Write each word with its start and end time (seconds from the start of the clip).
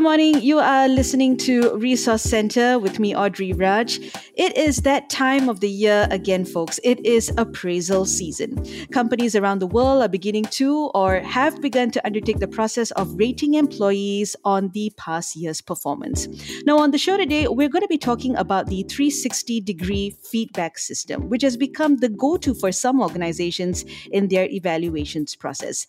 Good 0.00 0.04
morning. 0.04 0.40
You 0.40 0.60
are 0.60 0.88
listening 0.88 1.36
to 1.44 1.76
Resource 1.76 2.22
Center 2.22 2.78
with 2.78 2.98
me, 2.98 3.14
Audrey 3.14 3.52
Raj. 3.52 4.00
It 4.34 4.56
is 4.56 4.78
that 4.78 5.10
time 5.10 5.50
of 5.50 5.60
the 5.60 5.68
year 5.68 6.08
again, 6.10 6.46
folks. 6.46 6.80
It 6.82 7.04
is 7.04 7.30
appraisal 7.36 8.06
season. 8.06 8.64
Companies 8.92 9.36
around 9.36 9.58
the 9.58 9.66
world 9.66 10.00
are 10.00 10.08
beginning 10.08 10.44
to 10.56 10.90
or 10.94 11.20
have 11.20 11.60
begun 11.60 11.90
to 11.90 12.06
undertake 12.06 12.38
the 12.38 12.48
process 12.48 12.92
of 12.92 13.12
rating 13.18 13.52
employees 13.52 14.34
on 14.42 14.70
the 14.70 14.90
past 14.96 15.36
year's 15.36 15.60
performance. 15.60 16.28
Now, 16.64 16.78
on 16.78 16.92
the 16.92 16.98
show 16.98 17.18
today, 17.18 17.46
we're 17.46 17.68
going 17.68 17.82
to 17.82 17.88
be 17.88 17.98
talking 17.98 18.34
about 18.36 18.68
the 18.68 18.84
360 18.84 19.60
degree 19.60 20.16
feedback 20.22 20.78
system, 20.78 21.28
which 21.28 21.42
has 21.42 21.58
become 21.58 21.98
the 21.98 22.08
go 22.08 22.38
to 22.38 22.54
for 22.54 22.72
some 22.72 23.02
organizations 23.02 23.84
in 24.10 24.28
their 24.28 24.46
evaluations 24.46 25.36
process. 25.36 25.86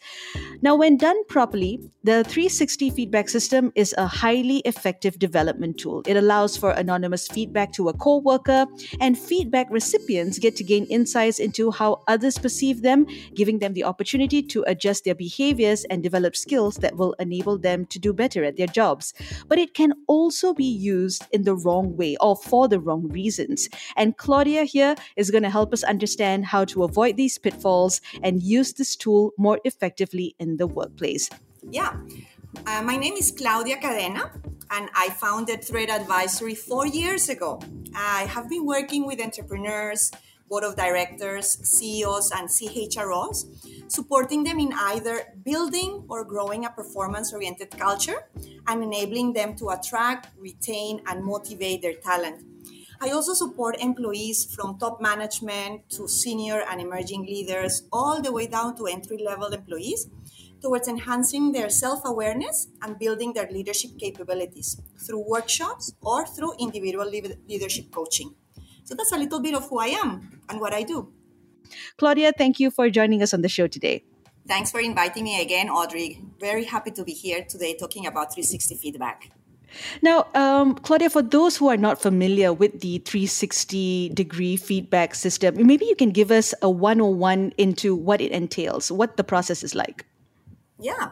Now, 0.61 0.75
when 0.75 0.97
done 0.97 1.23
properly, 1.29 1.79
the 2.03 2.25
360 2.25 2.89
feedback 2.89 3.29
system 3.29 3.71
is 3.73 3.95
a 4.01 4.07
highly 4.07 4.57
effective 4.65 5.19
development 5.19 5.77
tool. 5.77 6.03
It 6.07 6.17
allows 6.17 6.57
for 6.57 6.71
anonymous 6.71 7.27
feedback 7.27 7.71
to 7.73 7.89
a 7.89 7.93
coworker, 7.93 8.65
and 8.99 9.17
feedback 9.17 9.67
recipients 9.69 10.39
get 10.39 10.55
to 10.57 10.63
gain 10.63 10.85
insights 10.85 11.39
into 11.39 11.71
how 11.71 12.01
others 12.07 12.37
perceive 12.37 12.81
them, 12.81 13.05
giving 13.35 13.59
them 13.59 13.73
the 13.73 13.83
opportunity 13.83 14.41
to 14.41 14.63
adjust 14.67 15.05
their 15.05 15.15
behaviors 15.15 15.85
and 15.85 16.03
develop 16.03 16.35
skills 16.35 16.75
that 16.77 16.97
will 16.97 17.13
enable 17.19 17.57
them 17.57 17.85
to 17.85 17.99
do 17.99 18.11
better 18.11 18.43
at 18.43 18.57
their 18.57 18.67
jobs. 18.67 19.13
But 19.47 19.59
it 19.59 19.73
can 19.73 19.93
also 20.07 20.53
be 20.53 20.65
used 20.65 21.23
in 21.31 21.43
the 21.43 21.55
wrong 21.55 21.95
way 21.95 22.17
or 22.19 22.35
for 22.35 22.67
the 22.67 22.79
wrong 22.79 23.07
reasons. 23.09 23.69
And 23.95 24.17
Claudia 24.17 24.63
here 24.63 24.95
is 25.15 25.29
going 25.29 25.43
to 25.43 25.49
help 25.49 25.71
us 25.73 25.83
understand 25.83 26.45
how 26.45 26.65
to 26.65 26.83
avoid 26.83 27.17
these 27.17 27.37
pitfalls 27.37 28.01
and 28.23 28.41
use 28.41 28.73
this 28.73 28.95
tool 28.95 29.31
more 29.37 29.59
effectively 29.63 30.35
in 30.39 30.57
the 30.57 30.67
workplace. 30.67 31.29
Yeah. 31.69 31.95
Uh, 32.53 32.81
my 32.83 32.97
name 32.97 33.13
is 33.13 33.31
Claudia 33.31 33.77
Cadena, 33.77 34.29
and 34.71 34.89
I 34.93 35.09
founded 35.09 35.63
Thread 35.63 35.89
Advisory 35.89 36.53
four 36.53 36.85
years 36.85 37.29
ago. 37.29 37.61
I 37.95 38.23
have 38.23 38.49
been 38.49 38.65
working 38.65 39.05
with 39.05 39.21
entrepreneurs, 39.21 40.11
board 40.49 40.65
of 40.65 40.75
directors, 40.75 41.57
CEOs, 41.63 42.31
and 42.31 42.49
CHROs, 42.49 43.45
supporting 43.89 44.43
them 44.43 44.59
in 44.59 44.73
either 44.73 45.33
building 45.43 46.03
or 46.09 46.25
growing 46.25 46.65
a 46.65 46.69
performance 46.69 47.33
oriented 47.33 47.71
culture 47.71 48.27
and 48.67 48.83
enabling 48.83 49.33
them 49.33 49.55
to 49.55 49.69
attract, 49.69 50.27
retain, 50.37 51.01
and 51.07 51.23
motivate 51.23 51.81
their 51.81 51.95
talent. 51.95 52.43
I 52.99 53.09
also 53.11 53.33
support 53.33 53.77
employees 53.79 54.53
from 54.53 54.77
top 54.77 55.01
management 55.01 55.89
to 55.91 56.07
senior 56.07 56.63
and 56.69 56.79
emerging 56.79 57.25
leaders, 57.25 57.83
all 57.91 58.21
the 58.21 58.31
way 58.31 58.45
down 58.45 58.77
to 58.77 58.85
entry 58.85 59.17
level 59.17 59.47
employees 59.47 60.07
towards 60.61 60.87
enhancing 60.87 61.51
their 61.51 61.69
self 61.69 62.01
awareness 62.05 62.67
and 62.81 62.99
building 62.99 63.33
their 63.33 63.49
leadership 63.51 63.91
capabilities 63.99 64.79
through 65.05 65.23
workshops 65.27 65.93
or 66.01 66.25
through 66.25 66.53
individual 66.59 67.09
leadership 67.09 67.91
coaching. 67.91 68.35
So 68.83 68.95
that's 68.95 69.11
a 69.11 69.17
little 69.17 69.41
bit 69.41 69.55
of 69.55 69.69
who 69.69 69.79
I 69.79 69.87
am 69.87 70.41
and 70.49 70.59
what 70.59 70.73
I 70.73 70.83
do. 70.83 71.13
Claudia, 71.97 72.33
thank 72.37 72.59
you 72.59 72.71
for 72.71 72.89
joining 72.89 73.21
us 73.21 73.33
on 73.33 73.41
the 73.41 73.49
show 73.49 73.67
today. 73.67 74.03
Thanks 74.47 74.71
for 74.71 74.81
inviting 74.81 75.23
me 75.23 75.41
again, 75.41 75.69
Audrey. 75.69 76.21
Very 76.39 76.65
happy 76.65 76.91
to 76.91 77.03
be 77.03 77.13
here 77.13 77.45
today 77.47 77.75
talking 77.77 78.07
about 78.07 78.33
360 78.33 78.75
feedback. 78.75 79.31
Now, 80.01 80.27
um, 80.35 80.75
Claudia, 80.75 81.09
for 81.09 81.21
those 81.21 81.55
who 81.55 81.69
are 81.69 81.77
not 81.77 82.01
familiar 82.01 82.51
with 82.51 82.81
the 82.81 82.97
360 82.99 84.09
degree 84.09 84.57
feedback 84.57 85.15
system, 85.15 85.65
maybe 85.65 85.85
you 85.85 85.95
can 85.95 86.09
give 86.09 86.31
us 86.31 86.53
a 86.61 86.69
101 86.69 87.53
into 87.57 87.95
what 87.95 88.19
it 88.19 88.31
entails, 88.31 88.91
what 88.91 89.15
the 89.15 89.23
process 89.23 89.63
is 89.63 89.73
like. 89.73 90.05
Yeah. 90.81 91.11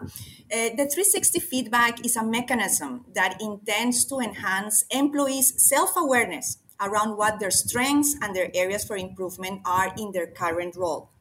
Uh, 0.51 0.73
the 0.75 0.89
360 0.89 1.39
feedback 1.39 2.03
is 2.03 2.15
a 2.15 2.23
mechanism 2.23 3.05
that 3.13 3.39
intends 3.39 4.03
to 4.05 4.19
enhance 4.19 4.83
employees' 4.89 5.53
self 5.57 5.91
awareness 5.95 6.57
around 6.81 7.17
what 7.17 7.39
their 7.39 7.51
strengths 7.51 8.15
and 8.21 8.35
their 8.35 8.49
areas 8.55 8.83
for 8.83 8.97
improvement 8.97 9.61
are 9.65 9.93
in 9.97 10.11
their 10.11 10.25
current 10.25 10.75
role. 10.75 11.11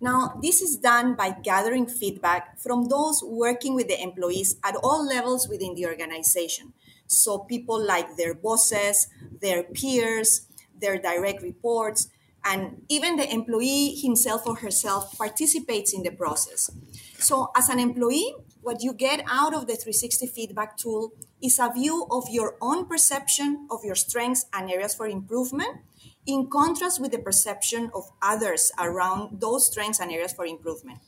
Now, 0.00 0.38
this 0.42 0.60
is 0.60 0.76
done 0.76 1.14
by 1.14 1.30
gathering 1.30 1.86
feedback 1.86 2.60
from 2.60 2.88
those 2.88 3.22
working 3.24 3.74
with 3.74 3.88
the 3.88 4.00
employees 4.00 4.56
at 4.62 4.76
all 4.76 5.06
levels 5.06 5.48
within 5.48 5.74
the 5.74 5.86
organization. 5.86 6.74
So, 7.06 7.38
people 7.38 7.82
like 7.84 8.16
their 8.16 8.34
bosses, 8.34 9.08
their 9.40 9.62
peers, 9.62 10.46
their 10.78 10.98
direct 10.98 11.42
reports, 11.42 12.08
and 12.44 12.82
even 12.88 13.16
the 13.16 13.32
employee 13.32 13.94
himself 13.94 14.46
or 14.46 14.56
herself 14.56 15.16
participates 15.16 15.94
in 15.94 16.02
the 16.02 16.10
process. 16.10 16.70
So, 17.18 17.50
as 17.56 17.68
an 17.68 17.78
employee, 17.78 18.34
what 18.60 18.82
you 18.82 18.92
get 18.92 19.24
out 19.28 19.54
of 19.54 19.66
the 19.66 19.76
360 19.76 20.26
feedback 20.26 20.76
tool 20.76 21.12
is 21.42 21.58
a 21.58 21.72
view 21.72 22.06
of 22.10 22.24
your 22.30 22.56
own 22.60 22.86
perception 22.86 23.66
of 23.70 23.84
your 23.84 23.94
strengths 23.94 24.46
and 24.52 24.70
areas 24.70 24.94
for 24.94 25.06
improvement, 25.06 25.78
in 26.26 26.48
contrast 26.50 27.00
with 27.00 27.12
the 27.12 27.18
perception 27.18 27.90
of 27.94 28.04
others 28.22 28.72
around 28.78 29.40
those 29.40 29.66
strengths 29.70 30.00
and 30.00 30.10
areas 30.10 30.32
for 30.32 30.46
improvement. 30.46 30.98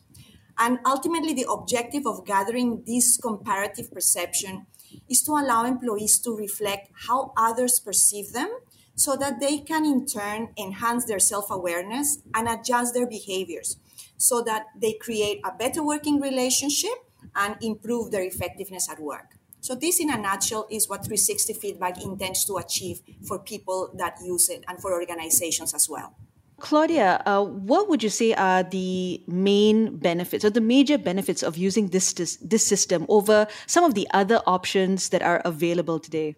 And 0.58 0.78
ultimately, 0.86 1.34
the 1.34 1.50
objective 1.50 2.06
of 2.06 2.24
gathering 2.24 2.82
this 2.86 3.18
comparative 3.18 3.92
perception 3.92 4.66
is 5.08 5.22
to 5.22 5.32
allow 5.32 5.64
employees 5.64 6.18
to 6.20 6.34
reflect 6.34 6.90
how 7.06 7.32
others 7.36 7.78
perceive 7.80 8.32
them 8.32 8.50
so 8.96 9.14
that 9.14 9.38
they 9.38 9.58
can, 9.58 9.84
in 9.84 10.06
turn, 10.06 10.48
enhance 10.58 11.04
their 11.04 11.20
self 11.20 11.50
awareness 11.50 12.18
and 12.34 12.48
adjust 12.48 12.94
their 12.94 13.06
behaviors 13.06 13.76
so 14.16 14.42
that 14.42 14.66
they 14.74 14.94
create 14.94 15.40
a 15.44 15.52
better 15.52 15.84
working 15.84 16.20
relationship 16.20 16.98
and 17.36 17.56
improve 17.60 18.10
their 18.10 18.24
effectiveness 18.24 18.90
at 18.90 18.98
work. 18.98 19.36
So, 19.60 19.74
this 19.74 20.00
in 20.00 20.10
a 20.10 20.16
nutshell 20.16 20.66
is 20.70 20.88
what 20.88 21.04
360 21.04 21.52
feedback 21.54 22.02
intends 22.02 22.44
to 22.46 22.56
achieve 22.56 23.00
for 23.26 23.38
people 23.38 23.90
that 23.98 24.16
use 24.24 24.48
it 24.48 24.64
and 24.68 24.80
for 24.80 24.92
organizations 24.92 25.74
as 25.74 25.88
well. 25.88 26.14
Claudia, 26.58 27.22
uh, 27.26 27.44
what 27.44 27.88
would 27.88 28.02
you 28.02 28.08
say 28.08 28.32
are 28.32 28.62
the 28.62 29.22
main 29.26 29.96
benefits 29.98 30.42
or 30.42 30.48
the 30.48 30.60
major 30.60 30.96
benefits 30.96 31.42
of 31.42 31.58
using 31.58 31.88
this, 31.88 32.14
this, 32.14 32.36
this 32.36 32.66
system 32.66 33.04
over 33.10 33.46
some 33.66 33.84
of 33.84 33.92
the 33.92 34.08
other 34.14 34.40
options 34.46 35.10
that 35.10 35.20
are 35.20 35.42
available 35.44 35.98
today? 35.98 36.34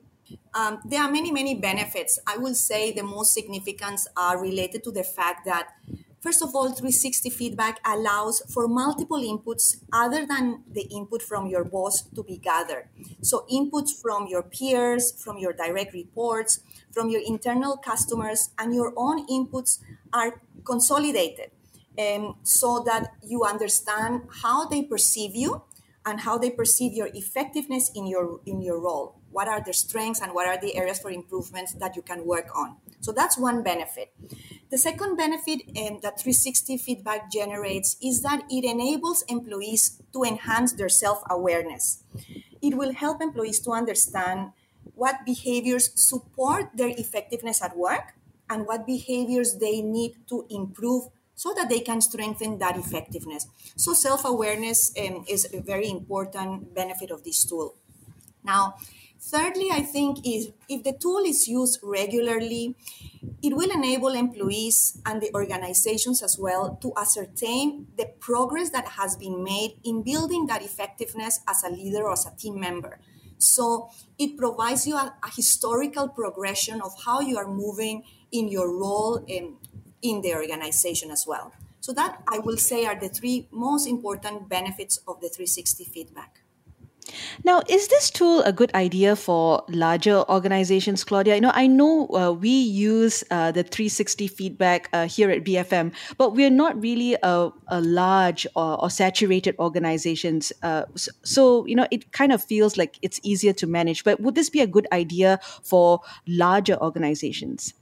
Um, 0.55 0.81
there 0.85 1.03
are 1.03 1.11
many, 1.11 1.31
many 1.31 1.55
benefits. 1.55 2.19
I 2.27 2.37
will 2.37 2.55
say 2.55 2.93
the 2.93 3.03
most 3.03 3.33
significant 3.33 4.01
are 4.17 4.41
related 4.41 4.85
to 4.85 4.91
the 4.91 5.05
fact 5.05 5.45
that 5.47 5.69
First 6.21 6.43
of 6.43 6.53
all, 6.53 6.67
360 6.67 7.31
feedback 7.31 7.79
allows 7.87 8.43
for 8.53 8.67
multiple 8.67 9.19
inputs 9.19 9.77
other 9.93 10.27
than 10.27 10.65
the 10.69 10.83
input 10.91 11.23
from 11.23 11.47
your 11.47 11.63
boss 11.63 12.03
to 12.03 12.25
be 12.25 12.39
gathered. 12.39 12.89
So, 13.23 13.47
inputs 13.51 13.91
from 14.03 14.27
your 14.27 14.43
peers, 14.43 15.13
from 15.13 15.39
your 15.39 15.53
direct 15.53 15.95
reports, 15.95 16.61
from 16.91 17.09
your 17.09 17.23
internal 17.25 17.77
customers, 17.77 18.51
and 18.59 18.75
your 18.75 18.93
own 18.97 19.29
inputs 19.29 19.79
are 20.13 20.43
consolidated 20.65 21.53
um, 21.99 22.37
so 22.43 22.83
that 22.85 23.13
you 23.23 23.45
understand 23.45 24.23
how 24.43 24.67
they 24.67 24.83
perceive 24.83 25.37
you 25.37 25.63
and 26.05 26.21
how 26.21 26.37
they 26.37 26.51
perceive 26.51 26.95
your 26.95 27.11
effectiveness 27.15 27.93
in 27.95 28.07
your 28.07 28.41
in 28.45 28.61
your 28.61 28.81
role 28.81 29.18
what 29.31 29.49
are 29.49 29.63
the 29.65 29.73
strengths 29.73 30.21
and 30.21 30.33
what 30.33 30.47
are 30.47 30.61
the 30.61 30.77
areas 30.77 30.99
for 30.99 31.11
improvements 31.11 31.73
that 31.75 31.97
you 31.97 32.03
can 32.03 32.25
work 32.25 32.49
on 32.57 32.77
so 33.01 33.13
that's 33.13 33.39
one 33.39 33.63
benefit 33.63 34.13
the 34.71 34.77
second 34.77 35.17
benefit 35.17 35.63
um, 35.79 36.01
that 36.03 36.21
360 36.21 36.77
feedback 36.77 37.31
generates 37.33 37.97
is 38.03 38.21
that 38.21 38.43
it 38.51 38.65
enables 38.65 39.23
employees 39.23 40.03
to 40.13 40.25
enhance 40.25 40.73
their 40.73 40.91
self 40.91 41.23
awareness. 41.31 42.03
It 42.61 42.77
will 42.77 42.93
help 42.93 43.23
employees 43.23 43.61
to 43.61 43.71
understand 43.73 44.53
what 44.95 45.25
behaviors 45.25 45.91
support 45.95 46.71
their 46.75 46.89
effectiveness 46.89 47.63
at 47.63 47.79
work 47.79 48.15
and 48.51 48.67
what 48.67 48.87
behaviors 48.87 49.57
they 49.57 49.81
need 49.81 50.17
to 50.29 50.45
improve 50.51 51.05
so 51.35 51.55
that 51.55 51.71
they 51.71 51.81
can 51.81 52.03
strengthen 52.03 52.59
that 52.59 52.77
effectiveness. 52.77 53.47
So, 53.77 53.95
self 53.95 54.27
awareness 54.27 54.93
um, 55.01 55.25
is 55.27 55.49
a 55.55 55.61
very 55.63 55.89
important 55.89 56.75
benefit 56.75 57.11
of 57.11 57.25
this 57.25 57.43
tool. 57.43 57.75
Now, 58.45 58.75
thirdly, 59.21 59.69
I 59.71 59.83
think 59.83 60.27
is 60.27 60.51
if 60.69 60.85
the 60.85 60.93
tool 60.93 61.19
is 61.19 61.49
used 61.49 61.81
regularly, 61.83 62.77
it 63.43 63.57
will 63.57 63.71
enable 63.71 64.09
employees 64.09 65.01
and 65.07 65.21
the 65.21 65.31
organizations 65.35 66.23
as 66.23 66.39
well 66.39 66.79
to 66.83 66.93
ascertain 66.97 67.87
the 67.97 68.07
progress 68.21 68.71
that 68.71 68.87
has 68.87 69.17
been 69.17 69.43
made 69.43 69.79
in 69.85 70.03
building 70.03 70.47
that 70.47 70.63
effectiveness 70.63 71.41
as 71.47 71.63
a 71.63 71.71
leader 71.71 72.05
or 72.05 72.13
as 72.13 72.27
a 72.27 72.37
team 72.37 72.59
member. 72.59 72.99
So 73.39 73.91
it 74.19 74.37
provides 74.37 74.87
you 74.87 74.97
a, 74.97 75.15
a 75.23 75.31
historical 75.35 76.09
progression 76.09 76.81
of 76.81 76.93
how 77.05 77.21
you 77.21 77.39
are 77.39 77.47
moving 77.47 78.03
in 78.33 78.49
your 78.49 78.77
role 78.77 79.25
in, 79.27 79.57
in 80.03 80.23
the 80.23 80.35
organization 80.35 81.11
as 81.11 81.25
well. 81.27 81.53
So 81.81 81.93
that 81.93 82.23
I 82.29 82.39
will 82.41 82.57
say 82.57 82.85
are 82.87 82.99
the 82.99 83.09
three 83.09 83.49
most 83.51 83.87
important 83.87 84.49
benefits 84.49 84.99
of 85.07 85.21
the 85.21 85.29
360 85.29 85.85
feedback. 85.85 86.41
Now, 87.45 87.63
is 87.69 87.89
this 87.89 88.11
tool 88.11 88.43
a 88.43 88.53
good 88.53 88.75
idea 88.75 89.17
for 89.17 89.63
larger 89.69 90.25
organizations, 90.29 91.05
Claudia? 91.05 91.37
You 91.37 91.41
know, 91.41 91.53
I 91.55 91.67
know 91.67 92.09
uh, 92.09 92.33
we 92.33 92.51
use 92.51 93.25
uh, 93.31 93.53
the 93.53 93.63
360 93.63 94.29
feedback 94.29 94.89
uh, 94.93 95.07
here 95.07 95.31
at 95.31 95.45
BFM, 95.45 95.93
but 96.17 96.35
we're 96.35 96.51
not 96.51 96.81
really 96.81 97.17
a, 97.23 97.51
a 97.69 97.81
large 97.81 98.47
or, 98.55 98.83
or, 98.83 98.91
saturated 98.91 99.55
organizations. 99.59 100.53
Uh, 100.63 100.85
so, 100.95 101.11
so, 101.23 101.67
you 101.67 101.75
know, 101.75 101.87
it 101.91 102.13
kind 102.13 102.33
of 102.33 102.43
feels 102.43 102.77
like 102.77 102.99
it's 103.03 103.21
easier 103.23 103.53
to 103.53 103.67
manage. 103.67 104.05
But 104.05 104.21
would 104.21 104.35
this 104.35 104.51
be 104.51 104.61
a 104.61 104.67
good 104.67 104.87
idea 104.93 105.39
for 105.63 106.01
larger 106.27 106.77
organizations? 106.83 107.75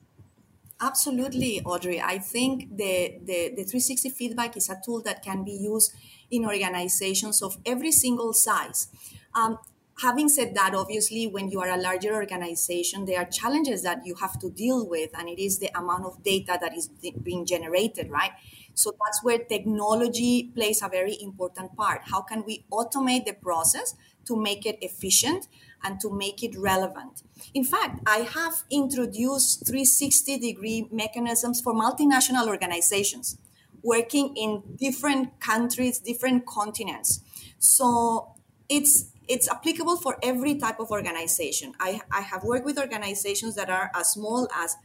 Absolutely, 0.80 1.62
Audrey. 1.64 2.02
I 2.02 2.18
think 2.18 2.76
the, 2.76 3.18
the, 3.24 3.48
the 3.56 3.64
360 3.64 4.10
feedback 4.10 4.56
is 4.58 4.68
a 4.68 4.78
tool 4.84 5.00
that 5.02 5.22
can 5.22 5.42
be 5.42 5.52
used 5.52 5.92
in 6.30 6.44
organizations 6.44 7.40
of 7.40 7.56
every 7.64 7.92
single 7.92 8.34
size. 8.34 8.88
Um, 9.34 9.58
having 10.02 10.28
said 10.28 10.54
that, 10.54 10.74
obviously, 10.74 11.28
when 11.28 11.48
you 11.48 11.60
are 11.60 11.70
a 11.70 11.80
larger 11.80 12.14
organization, 12.14 13.06
there 13.06 13.20
are 13.20 13.24
challenges 13.24 13.82
that 13.84 14.04
you 14.04 14.16
have 14.16 14.38
to 14.40 14.50
deal 14.50 14.86
with, 14.86 15.10
and 15.18 15.30
it 15.30 15.42
is 15.42 15.58
the 15.60 15.70
amount 15.78 16.04
of 16.04 16.22
data 16.22 16.58
that 16.60 16.76
is 16.76 16.88
being 17.22 17.46
generated, 17.46 18.10
right? 18.10 18.32
So 18.74 18.92
that's 19.02 19.24
where 19.24 19.38
technology 19.38 20.50
plays 20.54 20.82
a 20.82 20.88
very 20.90 21.16
important 21.22 21.74
part. 21.74 22.02
How 22.04 22.20
can 22.20 22.44
we 22.46 22.66
automate 22.70 23.24
the 23.24 23.32
process 23.32 23.94
to 24.26 24.36
make 24.36 24.66
it 24.66 24.76
efficient 24.82 25.48
and 25.82 26.00
to 26.00 26.10
make 26.10 26.42
it 26.42 26.56
relevant? 26.58 27.22
In 27.54 27.64
fact, 27.64 28.00
I 28.06 28.18
have 28.18 28.64
introduced 28.70 29.66
360 29.66 30.38
degree 30.38 30.88
mechanisms 30.90 31.60
for 31.60 31.72
multinational 31.74 32.48
organizations 32.48 33.38
working 33.82 34.36
in 34.36 34.62
different 34.76 35.38
countries, 35.40 35.98
different 36.00 36.44
continents. 36.44 37.20
So 37.58 38.34
it's 38.68 39.12
it's 39.28 39.48
applicable 39.50 39.96
for 39.96 40.16
every 40.22 40.54
type 40.56 40.78
of 40.78 40.90
organization. 40.90 41.74
I, 41.80 42.00
I 42.12 42.20
have 42.20 42.44
worked 42.44 42.64
with 42.64 42.78
organizations 42.78 43.56
that 43.56 43.68
are 43.68 43.90
as 43.92 44.12
small 44.12 44.48
as 44.54 44.76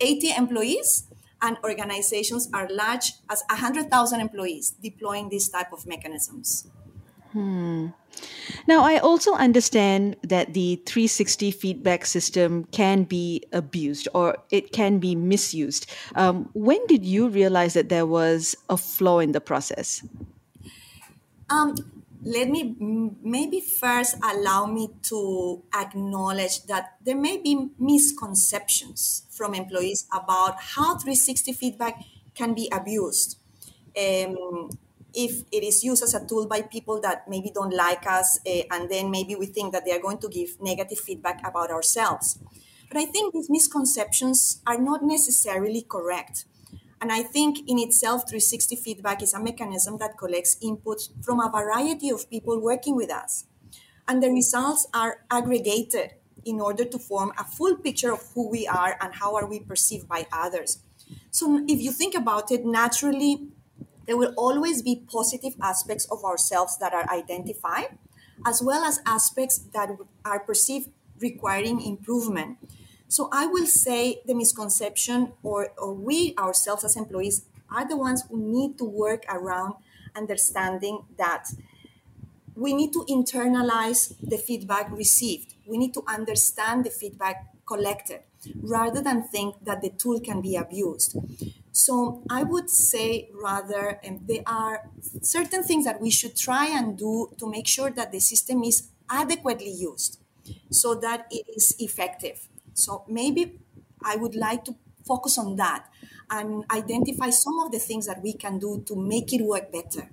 80 0.00 0.32
employees 0.38 1.04
and 1.42 1.58
organizations 1.64 2.48
are 2.54 2.66
large 2.70 3.12
as 3.28 3.42
100,000 3.50 4.20
employees 4.20 4.70
deploying 4.82 5.28
these 5.28 5.50
type 5.50 5.72
of 5.72 5.86
mechanisms. 5.86 6.66
Hmm. 7.32 7.88
Now, 8.66 8.82
I 8.84 8.98
also 8.98 9.34
understand 9.34 10.16
that 10.22 10.52
the 10.52 10.76
360 10.86 11.50
feedback 11.52 12.04
system 12.04 12.64
can 12.72 13.04
be 13.04 13.44
abused 13.52 14.08
or 14.14 14.36
it 14.50 14.72
can 14.72 14.98
be 14.98 15.14
misused. 15.14 15.90
Um, 16.14 16.50
when 16.52 16.84
did 16.86 17.04
you 17.04 17.28
realize 17.28 17.74
that 17.74 17.88
there 17.88 18.06
was 18.06 18.56
a 18.68 18.76
flaw 18.76 19.20
in 19.20 19.32
the 19.32 19.40
process? 19.40 20.02
Um, 21.48 21.74
let 22.22 22.48
me 22.48 22.76
maybe 23.22 23.60
first 23.60 24.16
allow 24.22 24.66
me 24.66 24.90
to 25.02 25.62
acknowledge 25.74 26.64
that 26.66 26.96
there 27.02 27.16
may 27.16 27.38
be 27.38 27.70
misconceptions 27.78 29.24
from 29.30 29.54
employees 29.54 30.06
about 30.12 30.60
how 30.60 30.98
360 30.98 31.52
feedback 31.52 32.02
can 32.34 32.54
be 32.54 32.68
abused. 32.70 33.38
Um, 33.96 34.70
if 35.14 35.42
it 35.52 35.62
is 35.62 35.82
used 35.82 36.02
as 36.02 36.14
a 36.14 36.26
tool 36.26 36.46
by 36.46 36.62
people 36.62 37.00
that 37.00 37.28
maybe 37.28 37.50
don't 37.54 37.74
like 37.74 38.06
us, 38.06 38.38
uh, 38.46 38.62
and 38.70 38.90
then 38.90 39.10
maybe 39.10 39.34
we 39.34 39.46
think 39.46 39.72
that 39.72 39.84
they 39.84 39.92
are 39.92 40.00
going 40.00 40.18
to 40.18 40.28
give 40.28 40.60
negative 40.60 40.98
feedback 40.98 41.46
about 41.46 41.70
ourselves. 41.70 42.38
But 42.88 42.98
I 42.98 43.06
think 43.06 43.32
these 43.32 43.48
misconceptions 43.48 44.62
are 44.66 44.78
not 44.78 45.02
necessarily 45.02 45.82
correct. 45.82 46.44
And 47.00 47.12
I 47.12 47.22
think 47.22 47.60
in 47.66 47.78
itself, 47.78 48.22
360 48.28 48.76
feedback 48.76 49.22
is 49.22 49.32
a 49.32 49.40
mechanism 49.40 49.96
that 49.98 50.18
collects 50.18 50.56
inputs 50.62 51.08
from 51.24 51.40
a 51.40 51.50
variety 51.50 52.10
of 52.10 52.28
people 52.28 52.60
working 52.60 52.96
with 52.96 53.10
us. 53.10 53.44
And 54.06 54.22
the 54.22 54.30
results 54.30 54.86
are 54.92 55.24
aggregated 55.30 56.14
in 56.44 56.60
order 56.60 56.84
to 56.84 56.98
form 56.98 57.32
a 57.38 57.44
full 57.44 57.76
picture 57.76 58.12
of 58.12 58.22
who 58.34 58.50
we 58.50 58.66
are 58.66 58.96
and 59.00 59.14
how 59.14 59.36
are 59.36 59.48
we 59.48 59.60
perceived 59.60 60.08
by 60.08 60.26
others. 60.32 60.82
So 61.30 61.64
if 61.68 61.80
you 61.80 61.92
think 61.92 62.14
about 62.14 62.50
it, 62.50 62.64
naturally, 62.64 63.48
there 64.10 64.16
will 64.16 64.34
always 64.36 64.82
be 64.82 65.04
positive 65.08 65.54
aspects 65.62 66.04
of 66.06 66.24
ourselves 66.24 66.76
that 66.78 66.92
are 66.92 67.08
identified, 67.08 67.96
as 68.44 68.60
well 68.60 68.82
as 68.82 68.98
aspects 69.06 69.58
that 69.72 69.88
are 70.24 70.40
perceived 70.40 70.88
requiring 71.20 71.80
improvement. 71.80 72.58
So 73.06 73.28
I 73.30 73.46
will 73.46 73.68
say 73.68 74.20
the 74.26 74.34
misconception, 74.34 75.34
or, 75.44 75.72
or 75.78 75.94
we 75.94 76.34
ourselves 76.36 76.82
as 76.82 76.96
employees, 76.96 77.44
are 77.70 77.86
the 77.86 77.96
ones 77.96 78.24
who 78.28 78.36
need 78.36 78.78
to 78.78 78.84
work 78.84 79.22
around 79.28 79.74
understanding 80.16 81.04
that 81.16 81.46
we 82.56 82.74
need 82.74 82.92
to 82.94 83.04
internalize 83.08 84.16
the 84.20 84.38
feedback 84.38 84.90
received. 84.90 85.54
We 85.68 85.78
need 85.78 85.94
to 85.94 86.02
understand 86.08 86.84
the 86.84 86.90
feedback 86.90 87.46
collected 87.64 88.22
rather 88.60 89.00
than 89.00 89.22
think 89.22 89.64
that 89.64 89.82
the 89.82 89.90
tool 89.90 90.18
can 90.18 90.40
be 90.40 90.56
abused. 90.56 91.16
So 91.72 92.22
I 92.28 92.42
would 92.42 92.68
say 92.68 93.30
rather 93.32 94.00
um, 94.06 94.20
there 94.26 94.42
are 94.46 94.90
certain 95.22 95.62
things 95.62 95.84
that 95.84 96.00
we 96.00 96.10
should 96.10 96.36
try 96.36 96.66
and 96.66 96.98
do 96.98 97.32
to 97.38 97.48
make 97.48 97.66
sure 97.66 97.90
that 97.90 98.12
the 98.12 98.20
system 98.20 98.62
is 98.64 98.88
adequately 99.08 99.70
used 99.70 100.20
so 100.70 100.94
that 100.96 101.26
it 101.30 101.46
is 101.54 101.76
effective. 101.78 102.48
So 102.74 103.04
maybe 103.08 103.60
I 104.04 104.16
would 104.16 104.34
like 104.34 104.64
to 104.64 104.74
focus 105.06 105.38
on 105.38 105.56
that 105.56 105.86
and 106.30 106.64
identify 106.70 107.30
some 107.30 107.58
of 107.60 107.72
the 107.72 107.78
things 107.78 108.06
that 108.06 108.22
we 108.22 108.32
can 108.32 108.58
do 108.58 108.82
to 108.86 108.96
make 108.96 109.32
it 109.32 109.42
work 109.42 109.72
better. 109.72 110.10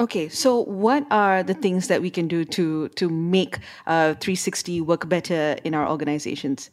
Okay, 0.00 0.28
so 0.28 0.62
what 0.62 1.04
are 1.10 1.42
the 1.42 1.54
things 1.54 1.88
that 1.88 2.00
we 2.00 2.08
can 2.10 2.28
do 2.28 2.44
to 2.44 2.88
to 2.90 3.08
make 3.10 3.58
uh, 3.86 4.14
360 4.14 4.80
work 4.80 5.08
better 5.08 5.56
in 5.64 5.74
our 5.74 5.88
organizations? 5.90 6.70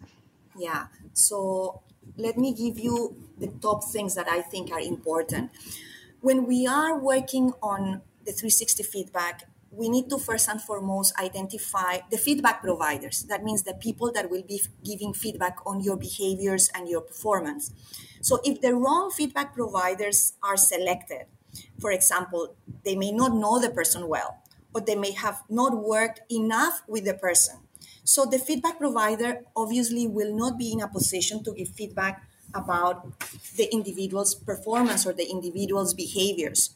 Yeah, 0.56 0.88
so 1.14 1.82
let 2.18 2.38
me 2.38 2.54
give 2.54 2.80
you 2.80 3.16
the 3.38 3.48
top 3.62 3.84
things 3.84 4.16
that 4.16 4.28
I 4.28 4.42
think 4.42 4.72
are 4.72 4.80
important. 4.80 5.52
When 6.22 6.46
we 6.46 6.66
are 6.66 6.98
working 6.98 7.54
on 7.62 8.02
the 8.26 8.32
360 8.32 8.84
feedback, 8.84 9.44
we 9.72 9.90
need 9.90 10.10
to 10.10 10.18
first 10.18 10.48
and 10.48 10.62
foremost 10.62 11.14
identify 11.20 12.00
the 12.10 12.18
feedback 12.18 12.62
providers. 12.62 13.24
That 13.24 13.44
means 13.44 13.64
the 13.64 13.74
people 13.74 14.12
that 14.14 14.30
will 14.30 14.44
be 14.44 14.62
giving 14.84 15.14
feedback 15.14 15.58
on 15.66 15.82
your 15.82 15.98
behaviors 15.98 16.70
and 16.74 16.88
your 16.88 17.02
performance. 17.02 17.72
So 18.22 18.40
if 18.44 18.62
the 18.62 18.74
wrong 18.74 19.12
feedback 19.12 19.54
providers 19.54 20.34
are 20.42 20.58
selected, 20.58 21.26
for 21.80 21.92
example, 21.92 22.56
they 22.84 22.96
may 22.96 23.12
not 23.12 23.34
know 23.34 23.60
the 23.60 23.70
person 23.70 24.08
well, 24.08 24.42
or 24.74 24.82
they 24.82 24.96
may 24.96 25.12
have 25.12 25.44
not 25.50 25.78
worked 25.84 26.22
enough 26.32 26.82
with 26.88 27.06
the 27.06 27.14
person. 27.14 27.65
So 28.06 28.26
the 28.26 28.40
feedback 28.40 28.78
provider 28.78 29.44
obviously 29.56 30.08
will 30.08 30.34
not 30.34 30.58
be 30.58 30.72
in 30.72 30.80
a 30.80 30.88
position 30.88 31.44
to 31.44 31.52
give 31.52 31.70
feedback 31.70 32.24
about 32.54 33.20
the 33.58 33.68
individual's 33.74 34.36
performance 34.36 35.06
or 35.06 35.12
the 35.12 35.28
individual's 35.30 35.94
behaviors. 35.94 36.76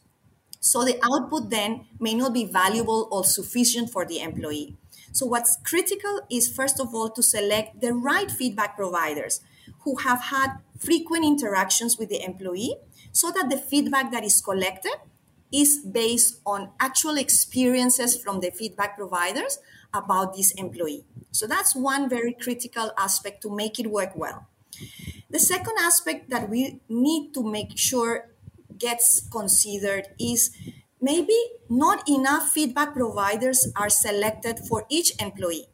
So 0.60 0.84
the 0.84 1.00
output 1.04 1.52
then 1.52 1.86
may 2.00 2.16
not 2.16 2.34
be 2.34 2.46
valuable 2.46 3.08
or 3.12 3.24
sufficient 3.24 3.92
for 3.92 4.06
the 4.06 4.20
employee. 4.20 4.76
So 5.12 5.28
what's 5.28 5.58
critical 5.64 6.22
is 6.32 6.52
first 6.52 6.80
of 6.80 6.94
all 6.94 7.10
to 7.12 7.24
select 7.24 7.80
the 7.80 7.94
right 7.94 8.30
feedback 8.30 8.76
providers 8.76 9.42
who 9.82 9.98
have 9.98 10.24
had 10.24 10.58
frequent 10.80 11.26
interactions 11.26 11.98
with 11.98 12.10
the 12.10 12.24
employee 12.24 12.76
so 13.12 13.32
that 13.32 13.50
the 13.50 13.58
feedback 13.58 14.12
that 14.12 14.24
is 14.24 14.42
collected 14.42 14.96
is 15.52 15.80
based 15.80 16.42
on 16.46 16.70
actual 16.80 17.18
experiences 17.18 18.22
from 18.22 18.40
the 18.40 18.52
feedback 18.52 18.98
providers 18.98 19.60
about 19.94 20.36
this 20.36 20.52
employee. 20.52 21.06
So 21.32 21.48
that's 21.48 21.76
one 21.76 22.10
very 22.10 22.34
critical 22.34 22.92
aspect 22.98 23.42
to 23.44 23.56
make 23.56 23.80
it 23.80 23.88
work 23.88 24.16
well. 24.16 24.48
The 25.30 25.40
second 25.40 25.76
aspect 25.80 26.30
that 26.30 26.50
we 26.50 26.82
need 26.90 27.34
to 27.34 27.44
make 27.44 27.78
sure 27.78 28.30
gets 28.78 29.22
considered 29.30 30.08
is 30.20 30.52
maybe 31.02 31.38
not 31.70 32.08
enough 32.10 32.50
feedback 32.50 32.94
providers 32.94 33.72
are 33.76 33.90
selected 33.90 34.60
for 34.60 34.86
each 34.90 35.12
employee. 35.22 35.68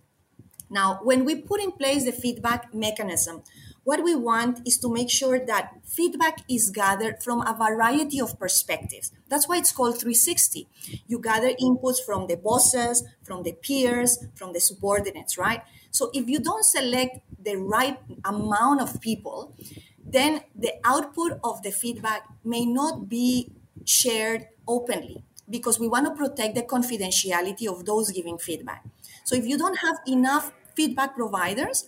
Now, 0.70 1.00
when 1.04 1.24
we 1.26 1.36
put 1.36 1.62
in 1.62 1.72
place 1.72 2.06
the 2.06 2.12
feedback 2.12 2.74
mechanism, 2.74 3.44
what 3.86 4.04
we 4.04 4.16
want 4.16 4.68
is 4.68 4.78
to 4.80 4.92
make 4.92 5.10
sure 5.12 5.40
that 5.40 5.76
feedback 5.86 6.40
is 6.50 6.72
gathered 6.72 7.22
from 7.24 7.42
a 7.46 7.54
variety 7.54 8.20
of 8.20 8.38
perspectives. 8.40 9.12
That's 9.30 9.48
why 9.48 9.58
it's 9.58 9.72
called 9.72 9.94
360. 9.94 10.68
You 11.08 11.20
gather 11.20 11.52
inputs 11.54 12.04
from 12.04 12.26
the 12.26 12.36
bosses, 12.36 13.04
from 13.24 13.44
the 13.44 13.54
peers, 13.54 14.26
from 14.34 14.54
the 14.54 14.60
subordinates, 14.60 15.38
right? 15.38 15.62
So 15.92 16.10
if 16.14 16.28
you 16.28 16.40
don't 16.40 16.66
select 16.66 17.20
the 17.42 17.58
right 17.58 18.00
amount 18.26 18.82
of 18.82 19.00
people, 19.00 19.56
then 20.04 20.42
the 20.56 20.74
output 20.84 21.40
of 21.44 21.62
the 21.62 21.72
feedback 21.72 22.28
may 22.44 22.66
not 22.66 23.08
be 23.08 23.52
shared 23.86 24.48
openly 24.68 25.24
because 25.48 25.80
we 25.80 25.88
want 25.88 26.08
to 26.08 26.12
protect 26.16 26.56
the 26.56 26.64
confidentiality 26.64 27.68
of 27.68 27.86
those 27.86 28.12
giving 28.12 28.40
feedback. 28.40 28.84
So 29.26 29.36
if 29.36 29.46
you 29.46 29.60
don't 29.60 29.78
have 29.78 29.98
enough 30.08 30.52
feedback 30.76 31.16
providers, 31.16 31.86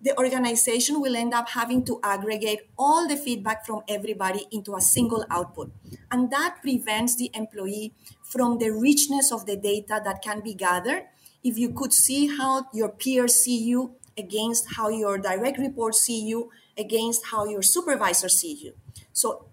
the 0.00 0.16
organization 0.16 1.00
will 1.00 1.16
end 1.16 1.34
up 1.34 1.48
having 1.50 1.84
to 1.84 1.98
aggregate 2.02 2.60
all 2.78 3.08
the 3.08 3.16
feedback 3.16 3.66
from 3.66 3.82
everybody 3.88 4.46
into 4.52 4.76
a 4.76 4.80
single 4.80 5.24
output. 5.30 5.72
And 6.10 6.30
that 6.30 6.58
prevents 6.62 7.16
the 7.16 7.30
employee 7.34 7.94
from 8.22 8.58
the 8.58 8.70
richness 8.70 9.32
of 9.32 9.46
the 9.46 9.56
data 9.56 10.00
that 10.04 10.22
can 10.22 10.40
be 10.40 10.54
gathered. 10.54 11.04
If 11.42 11.58
you 11.58 11.72
could 11.72 11.92
see 11.92 12.36
how 12.36 12.66
your 12.72 12.90
peers 12.90 13.34
see 13.34 13.58
you 13.58 13.96
against 14.16 14.74
how 14.76 14.88
your 14.88 15.18
direct 15.18 15.58
reports 15.58 16.00
see 16.00 16.24
you, 16.24 16.50
against 16.76 17.26
how 17.26 17.46
your 17.46 17.62
supervisors 17.62 18.38
see 18.38 18.54
you. 18.54 18.74
So 19.12 19.46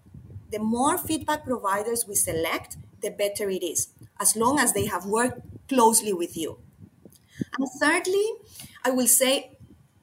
the 0.50 0.58
more 0.58 0.98
feedback 0.98 1.44
providers 1.44 2.04
we 2.06 2.14
select, 2.14 2.76
the 3.02 3.10
better 3.10 3.48
it 3.50 3.62
is, 3.62 3.88
as 4.20 4.36
long 4.36 4.58
as 4.58 4.72
they 4.72 4.86
have 4.86 5.06
worked 5.06 5.40
closely 5.68 6.12
with 6.12 6.36
you. 6.36 6.58
And 7.58 7.68
thirdly, 7.80 8.24
I 8.84 8.90
will 8.90 9.06
say 9.06 9.55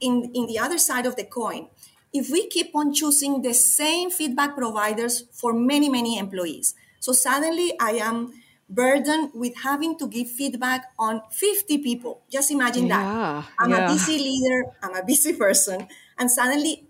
in, 0.03 0.31
in 0.33 0.45
the 0.47 0.59
other 0.59 0.77
side 0.77 1.05
of 1.05 1.15
the 1.15 1.23
coin, 1.23 1.69
if 2.11 2.29
we 2.29 2.47
keep 2.47 2.75
on 2.75 2.93
choosing 2.93 3.41
the 3.41 3.53
same 3.53 4.11
feedback 4.11 4.55
providers 4.55 5.23
for 5.31 5.53
many, 5.53 5.89
many 5.89 6.17
employees, 6.17 6.75
so 6.99 7.11
suddenly 7.11 7.73
I 7.79 7.91
am 7.91 8.33
burdened 8.69 9.31
with 9.33 9.53
having 9.63 9.97
to 9.97 10.07
give 10.07 10.29
feedback 10.29 10.85
on 10.97 11.21
50 11.31 11.79
people. 11.79 12.23
Just 12.31 12.51
imagine 12.51 12.87
yeah, 12.87 12.97
that. 12.97 13.49
I'm 13.59 13.71
yeah. 13.71 13.85
a 13.85 13.93
busy 13.93 14.17
leader, 14.17 14.65
I'm 14.81 14.95
a 14.95 15.03
busy 15.03 15.33
person, 15.45 15.87
and 16.17 16.29
suddenly 16.29 16.87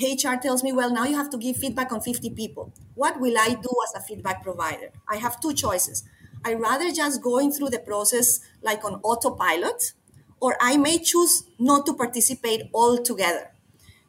HR 0.00 0.36
tells 0.40 0.62
me, 0.62 0.72
well, 0.72 0.90
now 0.90 1.04
you 1.04 1.16
have 1.16 1.30
to 1.30 1.38
give 1.38 1.56
feedback 1.56 1.92
on 1.92 2.00
50 2.00 2.30
people. 2.30 2.72
What 2.94 3.20
will 3.20 3.36
I 3.38 3.50
do 3.54 3.70
as 3.86 3.94
a 3.94 4.00
feedback 4.00 4.42
provider? 4.42 4.90
I 5.08 5.16
have 5.16 5.40
two 5.40 5.52
choices. 5.52 6.04
I 6.44 6.54
rather 6.54 6.90
just 6.90 7.22
going 7.22 7.52
through 7.52 7.70
the 7.70 7.80
process 7.80 8.40
like 8.62 8.84
on 8.84 8.94
autopilot, 9.02 9.92
or 10.40 10.56
I 10.60 10.76
may 10.76 10.98
choose 10.98 11.44
not 11.58 11.86
to 11.86 11.94
participate 11.94 12.62
altogether. 12.74 13.52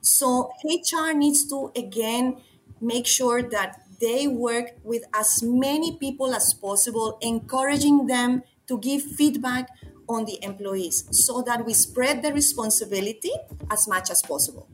So 0.02 0.52
HR 0.64 1.14
needs 1.14 1.48
to 1.50 1.72
again 1.76 2.42
make 2.80 3.06
sure 3.06 3.44
that 3.44 3.82
they 4.00 4.28
work 4.28 4.72
with 4.84 5.04
as 5.14 5.44
many 5.44 5.98
people 5.98 6.34
as 6.34 6.54
possible, 6.54 7.20
encouraging 7.22 8.08
them 8.08 8.42
to 8.68 8.80
give 8.80 9.04
feedback 9.04 9.70
on 10.10 10.26
the 10.26 10.44
employees 10.44 11.06
so 11.12 11.42
that 11.44 11.66
we 11.66 11.74
spread 11.74 12.24
the 12.24 12.34
responsibility 12.34 13.32
as 13.70 13.88
much 13.88 14.10
as 14.10 14.22
possible. 14.24 14.68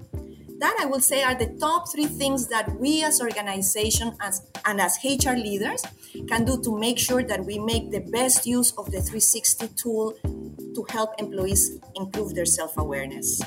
That 0.59 0.75
I 0.81 0.85
will 0.85 1.01
say 1.01 1.23
are 1.23 1.35
the 1.35 1.55
top 1.59 1.91
three 1.91 2.07
things 2.07 2.47
that 2.47 2.79
we 2.79 3.03
as 3.03 3.21
organization 3.21 4.15
as, 4.19 4.41
and 4.65 4.81
as 4.81 4.97
HR 5.03 5.33
leaders 5.33 5.83
can 6.27 6.45
do 6.45 6.59
to 6.63 6.77
make 6.77 6.97
sure 6.97 7.23
that 7.23 7.45
we 7.45 7.59
make 7.59 7.91
the 7.91 7.99
best 8.11 8.47
use 8.47 8.71
of 8.71 8.85
the 8.85 8.99
360 9.01 9.67
tool 9.75 10.17
to 10.23 10.85
help 10.89 11.11
employees 11.19 11.77
improve 11.95 12.33
their 12.33 12.45
self-awareness. 12.45 13.41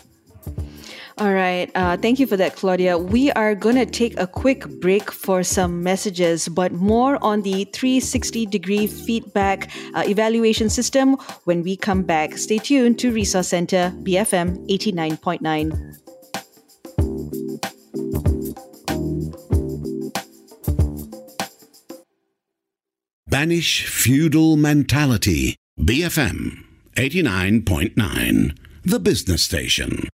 All 1.19 1.35
right. 1.35 1.71
Uh, 1.75 1.99
thank 1.99 2.19
you 2.19 2.27
for 2.27 2.39
that, 2.39 2.57
Claudia. 2.57 2.97
We 2.97 3.31
are 3.33 3.55
going 3.55 3.77
to 3.77 3.85
take 3.85 4.19
a 4.19 4.27
quick 4.27 4.67
break 4.81 5.11
for 5.13 5.43
some 5.43 5.83
messages, 5.83 6.49
but 6.49 6.73
more 6.73 7.23
on 7.23 7.43
the 7.43 7.65
360 7.75 8.47
degree 8.47 8.87
feedback 8.87 9.71
uh, 9.93 10.05
evaluation 10.07 10.71
system 10.71 11.17
when 11.45 11.63
we 11.63 11.77
come 11.77 12.03
back. 12.05 12.39
Stay 12.39 12.57
tuned 12.57 12.99
to 13.01 13.13
Resource 13.13 13.49
Center 13.49 13.93
BFM 14.03 14.67
89.9. 14.71 16.00
Banish 23.41 23.87
feudal 23.87 24.59
mentality. 24.59 25.57
BFM 25.81 26.63
89.9, 26.97 28.59
the 28.85 29.01
business 29.01 29.43
station. 29.43 30.11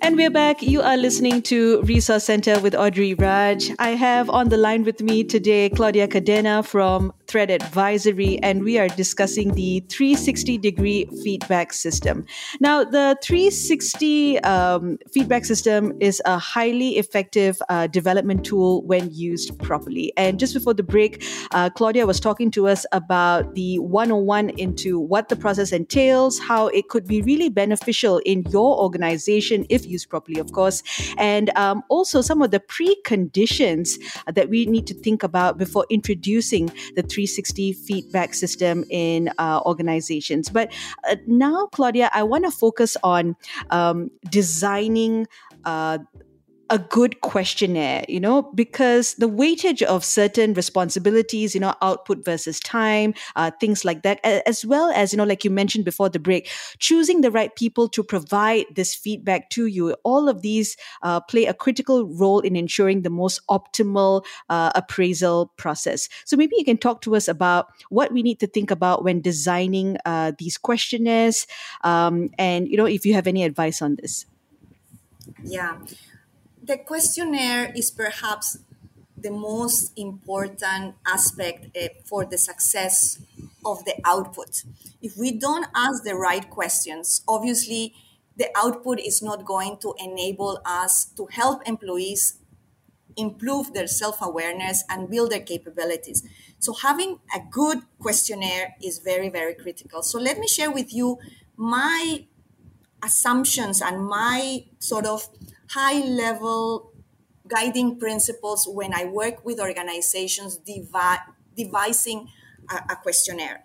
And 0.00 0.16
we're 0.16 0.30
back. 0.30 0.62
You 0.62 0.80
are 0.80 0.96
listening 0.96 1.42
to 1.42 1.82
Resource 1.82 2.24
Center 2.24 2.58
with 2.60 2.74
Audrey 2.74 3.12
Raj. 3.12 3.70
I 3.78 3.90
have 3.90 4.30
on 4.30 4.48
the 4.48 4.56
line 4.56 4.82
with 4.84 5.02
me 5.02 5.24
today 5.24 5.68
Claudia 5.68 6.08
Cadena 6.08 6.64
from 6.64 7.12
Thread 7.26 7.50
Advisory, 7.50 8.38
and 8.42 8.62
we 8.62 8.78
are 8.78 8.88
discussing 8.88 9.54
the 9.54 9.80
360 9.88 10.58
degree 10.58 11.06
feedback 11.22 11.72
system. 11.72 12.24
Now, 12.60 12.84
the 12.84 13.16
360 13.22 14.38
um, 14.40 14.98
feedback 15.12 15.44
system 15.44 15.92
is 16.00 16.22
a 16.24 16.38
highly 16.38 16.98
effective 16.98 17.60
uh, 17.68 17.86
development 17.88 18.44
tool 18.44 18.82
when 18.82 19.10
used 19.12 19.58
properly. 19.58 20.12
And 20.16 20.38
just 20.38 20.54
before 20.54 20.74
the 20.74 20.82
break, 20.82 21.24
uh, 21.52 21.70
Claudia 21.70 22.06
was 22.06 22.20
talking 22.20 22.50
to 22.52 22.68
us 22.68 22.86
about 22.92 23.54
the 23.54 23.78
101 23.78 24.50
into 24.50 24.98
what 24.98 25.28
the 25.28 25.36
process 25.36 25.72
entails, 25.72 26.38
how 26.38 26.68
it 26.68 26.88
could 26.88 27.06
be 27.06 27.22
really 27.22 27.48
beneficial 27.48 28.18
in 28.24 28.44
your 28.50 28.78
organization 28.78 29.66
if 29.68 29.86
used 29.86 30.08
properly, 30.08 30.38
of 30.38 30.52
course, 30.52 30.82
and 31.18 31.50
um, 31.56 31.82
also 31.88 32.20
some 32.20 32.42
of 32.42 32.50
the 32.50 32.60
preconditions 32.60 33.98
that 34.32 34.48
we 34.48 34.66
need 34.66 34.86
to 34.86 34.94
think 34.94 35.22
about 35.22 35.58
before 35.58 35.86
introducing 35.90 36.66
the 36.94 37.02
360 37.16 37.72
feedback 37.72 38.34
system 38.34 38.84
in 38.90 39.30
uh, 39.38 39.60
organizations. 39.64 40.50
But 40.50 40.70
uh, 41.08 41.16
now, 41.26 41.66
Claudia, 41.72 42.10
I 42.12 42.22
want 42.24 42.44
to 42.44 42.50
focus 42.50 42.94
on 43.02 43.36
um, 43.70 44.10
designing 44.28 45.26
uh, 45.64 45.98
a 46.68 46.78
good 46.78 47.20
questionnaire, 47.20 48.04
you 48.08 48.18
know, 48.18 48.42
because 48.42 49.14
the 49.14 49.28
weightage 49.28 49.82
of 49.82 50.04
certain 50.04 50.52
responsibilities, 50.54 51.54
you 51.54 51.60
know, 51.60 51.74
output 51.80 52.24
versus 52.24 52.58
time, 52.60 53.14
uh, 53.36 53.50
things 53.60 53.84
like 53.84 54.02
that, 54.02 54.18
as 54.24 54.64
well 54.64 54.90
as, 54.90 55.12
you 55.12 55.16
know, 55.16 55.24
like 55.24 55.44
you 55.44 55.50
mentioned 55.50 55.84
before 55.84 56.08
the 56.08 56.18
break, 56.18 56.50
choosing 56.78 57.20
the 57.20 57.30
right 57.30 57.54
people 57.54 57.88
to 57.88 58.02
provide 58.02 58.64
this 58.74 58.94
feedback 58.94 59.48
to 59.50 59.66
you, 59.66 59.94
all 60.02 60.28
of 60.28 60.42
these 60.42 60.76
uh, 61.02 61.20
play 61.20 61.46
a 61.46 61.54
critical 61.54 62.04
role 62.06 62.40
in 62.40 62.56
ensuring 62.56 63.02
the 63.02 63.10
most 63.10 63.40
optimal 63.48 64.24
uh, 64.48 64.72
appraisal 64.74 65.52
process. 65.56 66.08
So 66.24 66.36
maybe 66.36 66.56
you 66.58 66.64
can 66.64 66.78
talk 66.78 67.00
to 67.02 67.14
us 67.14 67.28
about 67.28 67.68
what 67.90 68.12
we 68.12 68.22
need 68.22 68.40
to 68.40 68.46
think 68.46 68.70
about 68.70 69.04
when 69.04 69.20
designing 69.20 69.98
uh, 70.04 70.32
these 70.38 70.58
questionnaires, 70.58 71.46
um, 71.82 72.30
and, 72.38 72.66
you 72.68 72.76
know, 72.76 72.86
if 72.86 73.06
you 73.06 73.14
have 73.14 73.26
any 73.26 73.44
advice 73.44 73.80
on 73.80 73.96
this. 73.96 74.26
Yeah 75.44 75.76
the 76.66 76.78
questionnaire 76.78 77.72
is 77.76 77.90
perhaps 77.90 78.58
the 79.16 79.30
most 79.30 79.92
important 79.96 80.94
aspect 81.06 81.76
uh, 81.76 81.88
for 82.04 82.24
the 82.24 82.36
success 82.36 83.18
of 83.64 83.84
the 83.84 83.94
output. 84.04 84.64
If 85.00 85.16
we 85.16 85.32
don't 85.32 85.66
ask 85.74 86.02
the 86.02 86.14
right 86.14 86.48
questions, 86.50 87.22
obviously 87.28 87.94
the 88.36 88.48
output 88.56 88.98
is 89.00 89.22
not 89.22 89.44
going 89.44 89.78
to 89.78 89.94
enable 89.98 90.60
us 90.64 91.06
to 91.16 91.26
help 91.30 91.66
employees 91.66 92.38
improve 93.16 93.72
their 93.72 93.86
self 93.86 94.20
awareness 94.20 94.84
and 94.90 95.08
build 95.08 95.30
their 95.30 95.40
capabilities. 95.40 96.22
So, 96.58 96.74
having 96.74 97.20
a 97.34 97.40
good 97.50 97.78
questionnaire 97.98 98.74
is 98.82 98.98
very, 98.98 99.30
very 99.30 99.54
critical. 99.54 100.02
So, 100.02 100.18
let 100.18 100.38
me 100.38 100.46
share 100.46 100.70
with 100.70 100.92
you 100.92 101.18
my 101.56 102.26
assumptions 103.02 103.80
and 103.80 104.04
my 104.04 104.64
sort 104.78 105.06
of 105.06 105.28
high 105.70 106.00
level 106.04 106.92
guiding 107.48 107.98
principles 107.98 108.66
when 108.66 108.92
I 108.94 109.04
work 109.04 109.44
with 109.44 109.60
organizations 109.60 110.56
devi- 110.56 111.22
devising 111.56 112.28
a, 112.70 112.92
a 112.92 112.96
questionnaire. 112.96 113.62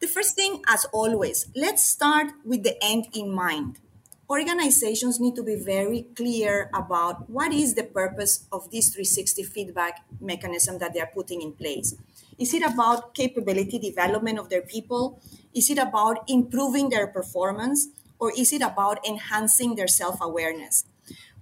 The 0.00 0.08
first 0.08 0.34
thing, 0.34 0.62
as 0.66 0.84
always, 0.92 1.46
let's 1.54 1.84
start 1.84 2.32
with 2.44 2.62
the 2.64 2.82
end 2.82 3.06
in 3.14 3.30
mind. 3.30 3.78
Organizations 4.28 5.20
need 5.20 5.36
to 5.36 5.42
be 5.42 5.56
very 5.56 6.06
clear 6.16 6.70
about 6.74 7.28
what 7.28 7.52
is 7.52 7.74
the 7.74 7.84
purpose 7.84 8.46
of 8.50 8.70
this 8.70 8.88
360 8.88 9.42
feedback 9.44 10.04
mechanism 10.20 10.78
that 10.78 10.94
they 10.94 11.00
are 11.00 11.10
putting 11.14 11.42
in 11.42 11.52
place. 11.52 11.94
Is 12.38 12.54
it 12.54 12.62
about 12.62 13.14
capability 13.14 13.78
development 13.78 14.38
of 14.38 14.48
their 14.48 14.62
people? 14.62 15.20
Is 15.54 15.68
it 15.70 15.78
about 15.78 16.24
improving 16.28 16.88
their 16.88 17.06
performance? 17.06 17.88
Or 18.18 18.32
is 18.36 18.52
it 18.52 18.62
about 18.62 19.06
enhancing 19.06 19.74
their 19.74 19.88
self 19.88 20.18
awareness? 20.20 20.84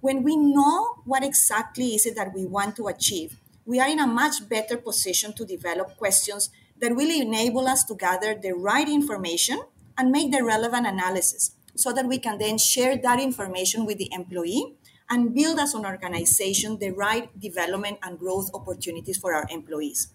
When 0.01 0.23
we 0.23 0.35
know 0.35 0.95
what 1.05 1.23
exactly 1.23 1.95
is 1.95 2.05
it 2.05 2.15
that 2.15 2.33
we 2.33 2.45
want 2.45 2.75
to 2.77 2.87
achieve, 2.87 3.37
we 3.65 3.79
are 3.79 3.87
in 3.87 3.99
a 3.99 4.07
much 4.07 4.49
better 4.49 4.75
position 4.75 5.33
to 5.33 5.45
develop 5.45 5.95
questions 5.97 6.49
that 6.79 6.95
will 6.95 7.11
enable 7.11 7.67
us 7.67 7.83
to 7.85 7.95
gather 7.95 8.33
the 8.33 8.53
right 8.53 8.89
information 8.89 9.61
and 9.97 10.11
make 10.11 10.31
the 10.31 10.43
relevant 10.43 10.87
analysis 10.87 11.51
so 11.75 11.93
that 11.93 12.07
we 12.07 12.17
can 12.17 12.39
then 12.39 12.57
share 12.57 12.97
that 12.97 13.19
information 13.19 13.85
with 13.85 13.99
the 13.99 14.09
employee 14.11 14.75
and 15.09 15.35
build 15.35 15.59
as 15.59 15.75
an 15.75 15.85
organization 15.85 16.79
the 16.79 16.89
right 16.89 17.39
development 17.39 17.99
and 18.01 18.17
growth 18.17 18.49
opportunities 18.53 19.17
for 19.17 19.33
our 19.33 19.45
employees. 19.51 20.07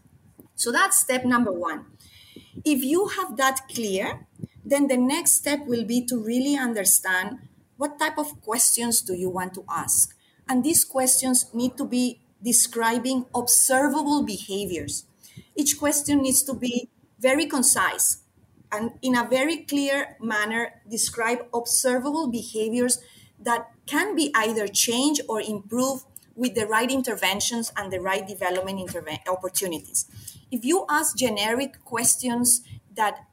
So 0.56 0.72
that's 0.72 0.98
step 0.98 1.24
number 1.24 1.52
one. 1.52 1.86
If 2.64 2.82
you 2.82 3.08
have 3.08 3.36
that 3.36 3.68
clear, 3.72 4.26
then 4.64 4.88
the 4.88 4.96
next 4.96 5.34
step 5.34 5.64
will 5.66 5.84
be 5.84 6.04
to 6.06 6.18
really 6.18 6.56
understand 6.56 7.38
what 7.76 7.98
type 7.98 8.18
of 8.18 8.40
questions 8.42 9.00
do 9.00 9.14
you 9.14 9.30
want 9.30 9.54
to 9.54 9.64
ask? 9.68 10.16
And 10.48 10.64
these 10.64 10.84
questions 10.84 11.46
need 11.52 11.76
to 11.76 11.84
be 11.84 12.20
describing 12.42 13.26
observable 13.34 14.22
behaviors. 14.22 15.06
Each 15.54 15.78
question 15.78 16.22
needs 16.22 16.42
to 16.44 16.54
be 16.54 16.88
very 17.18 17.46
concise 17.46 18.18
and 18.72 18.92
in 19.02 19.16
a 19.16 19.28
very 19.28 19.58
clear 19.58 20.16
manner 20.20 20.82
describe 20.88 21.46
observable 21.54 22.28
behaviors 22.28 22.98
that 23.40 23.70
can 23.86 24.14
be 24.14 24.30
either 24.34 24.66
changed 24.66 25.22
or 25.28 25.40
improved 25.40 26.04
with 26.34 26.54
the 26.54 26.66
right 26.66 26.90
interventions 26.90 27.72
and 27.76 27.92
the 27.92 28.00
right 28.00 28.26
development 28.26 28.78
interve- 28.78 29.26
opportunities. 29.28 30.06
If 30.50 30.64
you 30.64 30.84
ask 30.88 31.16
generic 31.16 31.84
questions 31.84 32.62
that 32.94 33.24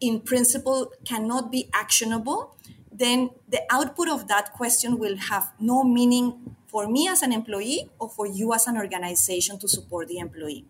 in 0.00 0.20
principle 0.20 0.92
cannot 1.04 1.52
be 1.52 1.68
actionable, 1.72 2.56
then 3.02 3.30
the 3.48 3.62
output 3.70 4.08
of 4.08 4.28
that 4.28 4.52
question 4.52 4.98
will 4.98 5.16
have 5.16 5.52
no 5.58 5.82
meaning 5.82 6.56
for 6.66 6.88
me 6.88 7.08
as 7.08 7.22
an 7.22 7.32
employee 7.32 7.88
or 7.98 8.08
for 8.08 8.26
you 8.26 8.54
as 8.54 8.66
an 8.66 8.76
organization 8.76 9.58
to 9.58 9.68
support 9.68 10.08
the 10.08 10.18
employee. 10.18 10.64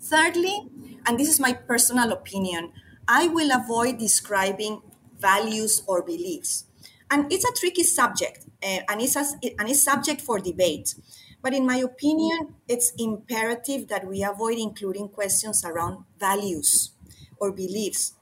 Thirdly, 0.00 0.68
and 1.06 1.18
this 1.18 1.28
is 1.28 1.40
my 1.40 1.52
personal 1.52 2.12
opinion, 2.12 2.72
I 3.08 3.26
will 3.28 3.50
avoid 3.52 3.98
describing 3.98 4.82
values 5.18 5.82
or 5.86 6.02
beliefs. 6.02 6.64
And 7.10 7.30
it's 7.32 7.44
a 7.44 7.52
tricky 7.58 7.82
subject, 7.82 8.46
uh, 8.62 8.80
and, 8.88 9.00
it's 9.00 9.16
a, 9.16 9.24
and 9.58 9.68
it's 9.68 9.82
subject 9.82 10.20
for 10.20 10.38
debate. 10.38 10.94
But 11.42 11.54
in 11.54 11.66
my 11.66 11.76
opinion, 11.76 12.54
it's 12.68 12.92
imperative 12.98 13.88
that 13.88 14.06
we 14.06 14.22
avoid 14.22 14.58
including 14.58 15.08
questions 15.08 15.64
around 15.64 16.04
values 16.18 16.92
or 17.38 17.50
beliefs. 17.50 18.14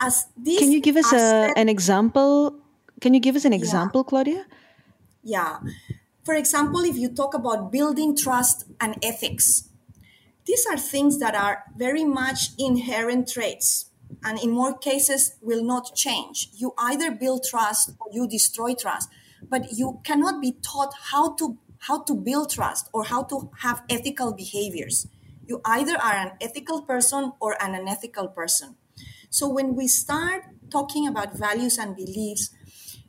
As 0.00 0.26
Can 0.44 0.72
you 0.72 0.80
give 0.80 0.96
us 0.96 1.12
a, 1.12 1.52
an 1.56 1.68
example? 1.68 2.54
Can 3.00 3.14
you 3.14 3.20
give 3.20 3.36
us 3.36 3.44
an 3.44 3.52
example, 3.52 4.02
yeah. 4.04 4.08
Claudia? 4.08 4.46
Yeah. 5.22 5.58
For 6.24 6.34
example, 6.34 6.80
if 6.80 6.96
you 6.96 7.08
talk 7.08 7.34
about 7.34 7.70
building 7.70 8.16
trust 8.16 8.66
and 8.80 8.96
ethics, 9.02 9.68
these 10.46 10.66
are 10.66 10.78
things 10.78 11.18
that 11.18 11.34
are 11.34 11.64
very 11.76 12.04
much 12.04 12.50
inherent 12.58 13.28
traits 13.28 13.90
and 14.24 14.38
in 14.38 14.50
more 14.50 14.76
cases 14.76 15.36
will 15.40 15.62
not 15.62 15.94
change. 15.94 16.48
You 16.54 16.72
either 16.78 17.10
build 17.10 17.44
trust 17.48 17.90
or 18.00 18.08
you 18.12 18.26
destroy 18.28 18.74
trust, 18.74 19.08
but 19.48 19.72
you 19.72 20.00
cannot 20.04 20.40
be 20.40 20.56
taught 20.62 20.92
how 21.12 21.34
to 21.34 21.58
how 21.84 22.02
to 22.02 22.14
build 22.14 22.50
trust 22.50 22.90
or 22.92 23.04
how 23.04 23.22
to 23.22 23.50
have 23.60 23.82
ethical 23.88 24.34
behaviors. 24.34 25.06
You 25.46 25.62
either 25.64 25.96
are 25.96 26.12
an 26.12 26.32
ethical 26.40 26.82
person 26.82 27.32
or 27.40 27.56
an 27.62 27.74
unethical 27.74 28.28
person. 28.28 28.76
So 29.30 29.48
when 29.48 29.74
we 29.74 29.88
start 29.88 30.44
talking 30.70 31.06
about 31.06 31.36
values 31.36 31.78
and 31.78 31.96
beliefs, 31.96 32.50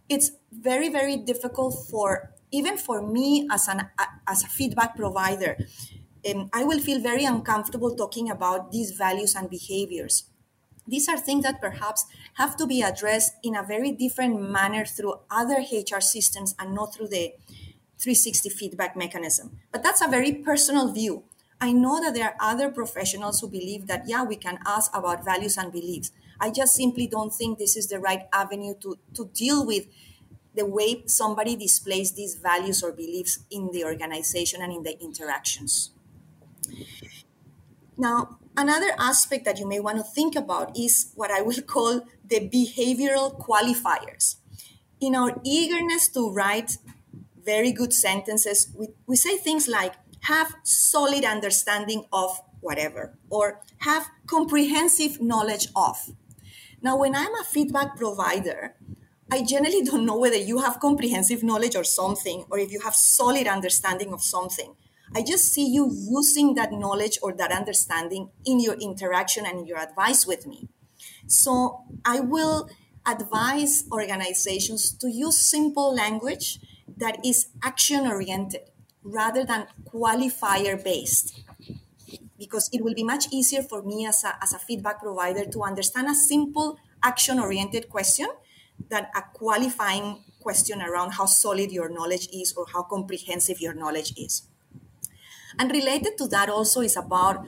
it's 0.10 0.32
very 0.52 0.90
very 0.90 1.18
difficult 1.18 1.88
for 1.90 2.34
even 2.52 2.78
for 2.78 3.02
me 3.02 3.48
as 3.52 3.68
an 3.68 3.90
as 4.28 4.44
a 4.44 4.48
feedback 4.48 4.96
provider. 4.96 5.58
Um, 6.30 6.50
I 6.54 6.64
will 6.64 6.80
feel 6.80 7.00
very 7.02 7.26
uncomfortable 7.26 7.96
talking 7.96 8.30
about 8.30 8.72
these 8.72 8.92
values 8.92 9.36
and 9.36 9.50
behaviors 9.50 10.26
these 10.88 11.08
are 11.08 11.18
things 11.18 11.44
that 11.44 11.62
perhaps 11.62 12.06
have 12.36 12.58
to 12.58 12.68
be 12.68 12.82
addressed 12.82 13.34
in 13.44 13.56
a 13.56 13.64
very 13.64 13.92
different 13.92 14.42
manner 14.42 14.86
through 14.86 15.16
other 15.30 15.64
HR 15.72 16.02
systems 16.02 16.56
and 16.60 16.74
not 16.74 16.94
through 16.94 17.08
the 17.08 17.34
360 18.00 18.50
feedback 18.50 18.98
mechanism. 18.98 19.60
But 19.72 19.84
that's 19.84 20.02
a 20.02 20.08
very 20.08 20.34
personal 20.34 20.92
view. 20.92 21.24
I 21.62 21.72
know 21.72 22.02
that 22.02 22.14
there 22.14 22.26
are 22.26 22.36
other 22.40 22.70
professionals 22.70 23.40
who 23.40 23.48
believe 23.48 23.88
that, 23.88 24.08
yeah, 24.08 24.24
we 24.24 24.36
can 24.36 24.60
ask 24.66 24.96
about 24.96 25.24
values 25.24 25.58
and 25.58 25.72
beliefs. 25.72 26.12
I 26.40 26.50
just 26.50 26.74
simply 26.74 27.08
don't 27.08 27.34
think 27.34 27.60
this 27.60 27.78
is 27.78 27.88
the 27.88 28.00
right 28.00 28.24
avenue 28.34 28.74
to, 28.82 28.98
to 29.14 29.30
deal 29.34 29.66
with 29.66 29.86
the 30.56 30.66
way 30.66 31.04
somebody 31.06 31.56
displays 31.56 32.14
these 32.14 32.36
values 32.36 32.84
or 32.84 32.92
beliefs 32.92 33.46
in 33.52 33.72
the 33.72 33.86
organization 33.86 34.62
and 34.62 34.74
in 34.74 34.84
the 34.84 35.00
interactions. 35.00 35.92
Now, 37.96 38.40
Another 38.58 38.92
aspect 39.00 39.46
that 39.46 39.60
you 39.60 39.68
may 39.68 39.80
want 39.80 39.98
to 39.98 40.04
think 40.04 40.36
about 40.36 40.78
is 40.78 41.12
what 41.16 41.32
I 41.32 41.42
will 41.42 41.62
call 41.68 42.02
the 42.26 42.50
behavioral 42.50 43.40
qualifiers. 43.40 44.38
In 45.00 45.16
our 45.16 45.40
eagerness 45.44 46.10
to 46.10 46.32
write 46.32 46.78
very 47.44 47.72
good 47.72 47.94
sentences, 47.94 48.72
we, 48.78 48.90
we 49.08 49.16
say 49.16 49.38
things 49.38 49.68
like 49.68 49.94
have 50.22 50.56
solid 50.64 51.26
understanding 51.26 52.06
of 52.12 52.40
whatever 52.60 53.18
or 53.30 53.62
have 53.80 54.10
comprehensive 54.28 55.22
knowledge 55.22 55.68
of. 55.76 56.12
Now, 56.82 56.98
when 56.98 57.16
I'm 57.16 57.34
a 57.36 57.44
feedback 57.44 57.98
provider, 57.98 58.76
I 59.32 59.44
generally 59.44 59.84
don't 59.84 60.06
know 60.06 60.18
whether 60.18 60.38
you 60.38 60.60
have 60.60 60.80
comprehensive 60.80 61.44
knowledge 61.44 61.76
or 61.76 61.84
something, 61.84 62.46
or 62.50 62.60
if 62.60 62.72
you 62.72 62.82
have 62.82 62.96
solid 62.96 63.48
understanding 63.48 64.14
of 64.14 64.22
something. 64.22 64.76
I 65.14 65.24
just 65.24 65.52
see 65.52 65.68
you 65.68 65.90
using 65.92 66.56
that 66.56 66.72
knowledge 66.72 67.20
or 67.22 67.34
that 67.34 67.52
understanding 67.52 68.30
in 68.46 68.60
your 68.60 68.76
interaction 68.76 69.46
and 69.46 69.60
in 69.60 69.66
your 69.66 69.78
advice 69.78 70.26
with 70.26 70.48
me. 70.48 70.70
So 71.28 71.84
I 72.06 72.20
will 72.20 72.70
advise 73.06 73.86
organizations 73.92 74.92
to 74.96 75.10
use 75.10 75.40
simple 75.40 75.94
language 75.94 76.60
that 76.98 77.26
is 77.26 77.48
action 77.64 78.08
oriented 78.08 78.71
rather 79.04 79.44
than 79.44 79.68
qualifier 79.86 80.82
based 80.84 81.44
because 82.38 82.70
it 82.74 82.84
will 82.84 82.96
be 82.96 83.04
much 83.04 83.26
easier 83.32 83.62
for 83.62 83.84
me 83.84 84.06
as 84.06 84.24
a, 84.24 84.36
as 84.42 84.54
a 84.54 84.60
feedback 84.60 85.00
provider 85.00 85.46
to 85.46 85.64
understand 85.64 86.08
a 86.08 86.16
simple 86.16 86.80
action 87.04 87.40
oriented 87.40 87.90
question 87.90 88.28
than 88.90 89.06
a 89.16 89.22
qualifying 89.34 90.24
question 90.40 90.82
around 90.82 91.12
how 91.12 91.26
solid 91.26 91.72
your 91.72 91.88
knowledge 91.88 92.28
is 92.34 92.54
or 92.58 92.66
how 92.74 92.82
comprehensive 92.82 93.62
your 93.62 93.74
knowledge 93.74 94.14
is. 94.18 94.48
And 95.60 95.72
related 95.72 96.18
to 96.18 96.28
that 96.30 96.50
also 96.50 96.82
is 96.82 96.98
about 96.98 97.48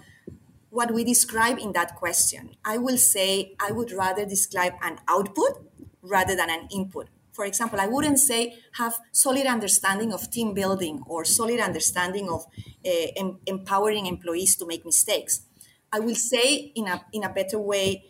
what 0.69 0.93
we 0.93 1.03
describe 1.03 1.57
in 1.57 1.73
that 1.73 1.95
question. 1.95 2.55
I 2.63 2.77
will 2.77 2.97
say 2.97 3.55
I 3.59 3.71
would 3.71 3.91
rather 3.91 4.25
describe 4.25 4.73
an 4.81 4.99
output 5.07 5.67
rather 6.01 6.35
than 6.35 6.49
an 6.49 6.67
input. 6.71 7.07
For 7.33 7.45
example, 7.45 7.79
I 7.81 7.87
wouldn't 7.87 8.19
say 8.19 8.59
have 8.73 8.99
solid 9.11 9.45
understanding 9.47 10.13
of 10.13 10.29
team 10.31 10.53
building 10.53 11.03
or 11.07 11.25
solid 11.25 11.59
understanding 11.59 12.29
of 12.29 12.45
uh, 12.85 13.07
em- 13.17 13.39
empowering 13.47 14.05
employees 14.05 14.55
to 14.57 14.65
make 14.65 14.85
mistakes. 14.85 15.41
I 15.91 15.99
will 15.99 16.15
say 16.15 16.71
in 16.75 16.87
a, 16.87 17.03
in 17.11 17.23
a 17.23 17.29
better 17.29 17.59
way 17.59 18.05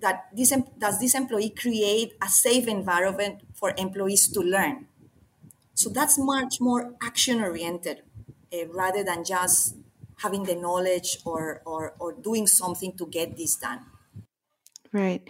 that 0.00 0.28
this, 0.36 0.52
does 0.78 1.00
this 1.00 1.14
employee 1.14 1.50
create 1.50 2.14
a 2.22 2.28
safe 2.28 2.68
environment 2.68 3.42
for 3.54 3.72
employees 3.78 4.28
to 4.28 4.40
learn? 4.40 4.88
So 5.74 5.90
that's 5.90 6.18
much 6.18 6.60
more 6.60 6.94
action 7.02 7.40
oriented 7.42 8.02
uh, 8.52 8.66
rather 8.68 9.04
than 9.04 9.24
just 9.24 9.76
having 10.18 10.44
the 10.44 10.54
knowledge 10.54 11.18
or, 11.24 11.62
or, 11.64 11.94
or 11.98 12.12
doing 12.14 12.46
something 12.46 12.96
to 12.96 13.06
get 13.06 13.36
this 13.36 13.56
done. 13.56 13.84
Right. 14.92 15.28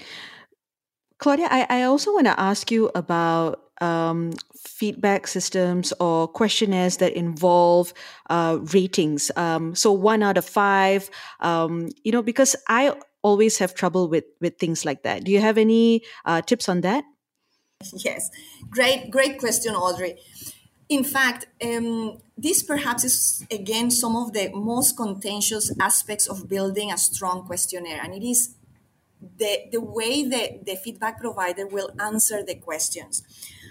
Claudia, 1.18 1.48
I, 1.50 1.66
I 1.68 1.82
also 1.82 2.12
want 2.12 2.26
to 2.26 2.38
ask 2.38 2.70
you 2.70 2.90
about 2.94 3.62
um, 3.80 4.32
feedback 4.56 5.26
systems 5.26 5.92
or 6.00 6.28
questionnaires 6.28 6.98
that 6.98 7.12
involve 7.14 7.92
uh, 8.28 8.58
ratings. 8.72 9.30
Um, 9.36 9.74
so 9.74 9.92
one 9.92 10.22
out 10.22 10.36
of 10.36 10.44
five, 10.44 11.10
um, 11.40 11.88
you 12.04 12.12
know, 12.12 12.22
because 12.22 12.56
I 12.68 12.94
always 13.22 13.58
have 13.58 13.74
trouble 13.74 14.08
with 14.08 14.24
with 14.40 14.58
things 14.58 14.84
like 14.84 15.02
that. 15.02 15.24
Do 15.24 15.32
you 15.32 15.40
have 15.40 15.58
any 15.58 16.02
uh, 16.24 16.42
tips 16.42 16.68
on 16.68 16.82
that? 16.82 17.04
Yes, 18.04 18.30
great, 18.70 19.10
great 19.10 19.38
question, 19.38 19.74
Audrey. 19.74 20.16
In 20.88 21.04
fact, 21.04 21.46
um, 21.62 22.20
this 22.38 22.62
perhaps 22.62 23.04
is 23.04 23.44
again 23.50 23.90
some 23.90 24.16
of 24.16 24.32
the 24.32 24.50
most 24.54 24.96
contentious 24.96 25.72
aspects 25.80 26.28
of 26.28 26.48
building 26.48 26.92
a 26.92 26.98
strong 26.98 27.44
questionnaire, 27.46 28.00
and 28.02 28.14
it 28.14 28.24
is 28.24 28.54
the, 29.38 29.68
the 29.72 29.80
way 29.80 30.24
that 30.24 30.66
the 30.66 30.76
feedback 30.76 31.20
provider 31.20 31.66
will 31.66 31.90
answer 32.00 32.42
the 32.42 32.54
questions. 32.54 33.22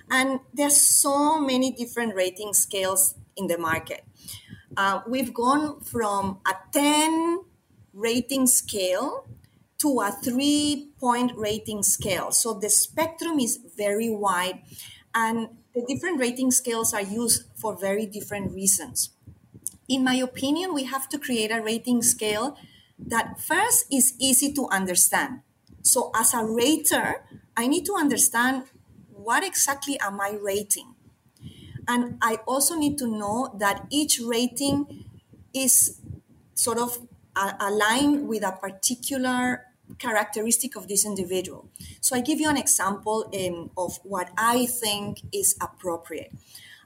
And 0.10 0.40
there's 0.54 0.80
so 0.80 1.40
many 1.40 1.72
different 1.72 2.16
rating 2.16 2.54
scales 2.54 3.16
in 3.36 3.48
the 3.48 3.58
market. 3.58 4.04
Uh, 4.78 5.02
we've 5.08 5.34
gone 5.34 5.80
from 5.82 6.40
a 6.48 6.54
10 6.72 7.40
rating 7.94 8.46
scale 8.48 9.28
to 9.78 10.02
a 10.02 10.12
three 10.12 10.90
point 11.00 11.32
rating 11.36 11.84
scale. 11.84 12.32
So 12.32 12.54
the 12.54 12.70
spectrum 12.70 13.40
is 13.40 13.60
very 13.78 14.10
wide. 14.10 14.62
And 15.14 15.50
the 15.74 15.86
different 15.88 16.20
rating 16.20 16.52
scales 16.52 16.94
are 16.94 17.02
used 17.02 17.44
for 17.56 17.76
very 17.76 18.06
different 18.06 18.54
reasons. 18.54 19.12
In 19.88 20.04
my 20.04 20.16
opinion, 20.16 20.74
we 20.74 20.84
have 20.86 21.08
to 21.10 21.20
create 21.20 21.52
a 21.52 21.62
rating 21.62 22.02
scale 22.02 22.58
that 22.98 23.40
first 23.40 23.86
is 23.92 24.14
easy 24.20 24.54
to 24.54 24.68
understand. 24.70 25.42
So, 25.82 26.12
as 26.16 26.34
a 26.34 26.44
rater, 26.44 27.26
I 27.56 27.68
need 27.68 27.86
to 27.86 27.94
understand 27.94 28.64
what 29.12 29.44
exactly 29.44 30.00
am 30.00 30.20
I 30.22 30.38
rating? 30.42 30.96
And 31.88 32.18
I 32.22 32.38
also 32.48 32.76
need 32.76 32.98
to 33.00 33.08
know 33.08 33.56
that 33.60 33.86
each 33.92 34.20
rating 34.20 35.06
is 35.54 36.02
sort 36.54 36.78
of 36.78 37.08
aligned 37.36 38.28
with 38.28 38.44
a 38.44 38.52
particular 38.52 39.66
characteristic 40.00 40.76
of 40.76 40.88
this 40.88 41.06
individual. 41.06 41.70
So 42.02 42.16
I 42.16 42.22
give 42.22 42.40
you 42.40 42.50
an 42.50 42.58
example 42.58 43.30
um, 43.34 43.72
of 43.78 44.00
what 44.04 44.30
I 44.38 44.66
think 44.66 45.22
is 45.32 45.56
appropriate. 45.62 46.32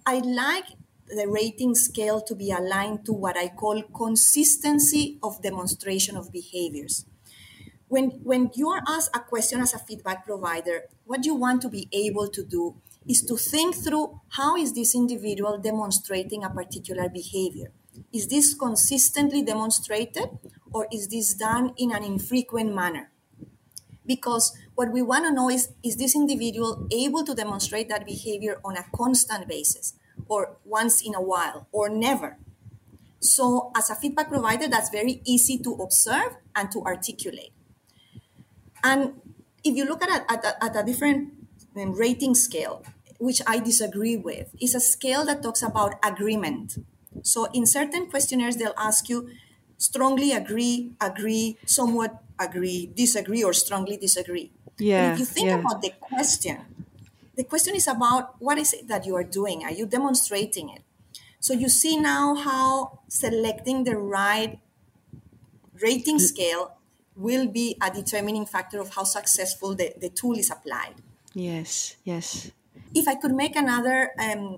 I 0.06 0.20
like 0.20 0.66
the 1.10 1.28
rating 1.28 1.76
scale 1.76 2.22
to 2.22 2.36
be 2.36 2.52
aligned 2.52 3.06
to 3.06 3.14
what 3.14 3.38
I 3.38 3.50
call 3.50 3.82
consistency 3.84 5.18
of 5.24 5.42
demonstration 5.42 6.16
of 6.16 6.32
behaviors. 6.32 7.06
When, 7.88 8.12
when 8.24 8.52
you 8.54 8.70
are 8.70 8.84
asked 8.88 9.16
a 9.16 9.20
question 9.20 9.62
as 9.62 9.74
a 9.74 9.80
feedback 9.80 10.26
provider, 10.26 10.84
what 11.06 11.26
you 11.26 11.34
want 11.34 11.62
to 11.64 11.70
be 11.70 11.88
able 11.92 12.28
to 12.30 12.44
do 12.46 12.76
is 13.08 13.24
to 13.24 13.36
think 13.36 13.76
through 13.76 14.22
how 14.30 14.56
is 14.56 14.74
this 14.74 14.94
individual 14.94 15.58
demonstrating 15.58 16.44
a 16.44 16.50
particular 16.50 17.10
behavior? 17.10 17.72
Is 18.14 18.28
this 18.28 18.54
consistently 18.54 19.42
demonstrated 19.42 20.30
or 20.72 20.88
is 20.94 21.08
this 21.08 21.34
done 21.34 21.74
in 21.78 21.92
an 21.92 22.04
infrequent 22.04 22.76
manner? 22.76 23.12
Because 24.06 24.56
what 24.76 24.92
we 24.92 25.02
want 25.02 25.26
to 25.26 25.34
know 25.34 25.50
is 25.50 25.70
is 25.84 25.98
this 25.98 26.16
individual 26.16 26.88
able 26.92 27.24
to 27.24 27.36
demonstrate 27.36 27.90
that 27.90 28.06
behavior 28.06 28.60
on 28.64 28.78
a 28.78 28.86
constant 28.96 29.48
basis 29.48 29.94
or 30.30 30.58
once 30.64 31.02
in 31.02 31.14
a 31.16 31.22
while 31.22 31.68
or 31.72 31.90
never? 31.90 32.38
So, 33.20 33.72
as 33.76 33.90
a 33.90 33.96
feedback 33.96 34.30
provider, 34.30 34.68
that's 34.70 34.90
very 34.90 35.22
easy 35.26 35.58
to 35.60 35.74
observe 35.74 36.38
and 36.56 36.72
to 36.72 36.82
articulate. 36.84 37.52
And 38.82 39.20
if 39.64 39.76
you 39.76 39.84
look 39.84 40.02
at 40.02 40.10
a, 40.10 40.32
at 40.32 40.46
a, 40.46 40.64
at 40.64 40.76
a 40.76 40.84
different 40.86 41.34
um, 41.76 41.92
rating 41.94 42.34
scale, 42.34 42.86
which 43.20 43.42
I 43.46 43.60
disagree 43.60 44.16
with, 44.16 44.56
is 44.62 44.74
a 44.74 44.80
scale 44.80 45.26
that 45.26 45.44
talks 45.44 45.62
about 45.62 45.96
agreement. 46.04 46.78
So 47.24 47.46
in 47.54 47.66
certain 47.66 48.10
questionnaires, 48.10 48.56
they'll 48.56 48.78
ask 48.78 49.10
you 49.10 49.30
strongly 49.78 50.32
agree, 50.32 50.94
agree, 51.02 51.58
somewhat 51.66 52.24
agree, 52.40 52.92
disagree, 52.96 53.44
or 53.44 53.54
strongly 53.54 53.98
disagree. 53.98 54.52
Yeah. 54.78 55.10
But 55.10 55.14
if 55.14 55.20
you 55.20 55.26
think 55.26 55.48
yeah. 55.48 55.60
about 55.60 55.82
the 55.82 55.92
question, 56.00 56.79
the 57.40 57.46
question 57.46 57.74
is 57.74 57.88
about 57.88 58.36
what 58.40 58.58
is 58.58 58.74
it 58.74 58.90
that 58.90 59.06
you 59.06 59.16
are 59.16 59.24
doing? 59.24 59.64
Are 59.64 59.72
you 59.72 59.86
demonstrating 59.86 60.68
it? 60.76 60.84
So 61.40 61.54
you 61.54 61.70
see 61.70 61.96
now 61.96 62.36
how 62.36 63.00
selecting 63.08 63.86
the 63.86 63.96
right 63.96 64.60
rating 65.82 66.20
scale 66.20 66.76
will 67.16 67.48
be 67.48 67.78
a 67.82 67.90
determining 67.90 68.46
factor 68.46 68.82
of 68.82 68.94
how 68.94 69.06
successful 69.06 69.74
the, 69.74 69.94
the 70.02 70.10
tool 70.10 70.38
is 70.38 70.52
applied. 70.52 70.96
Yes, 71.34 71.96
yes. 72.04 72.52
If 72.94 73.08
I 73.08 73.16
could 73.16 73.32
make 73.32 73.56
another 73.56 74.12
um, 74.20 74.58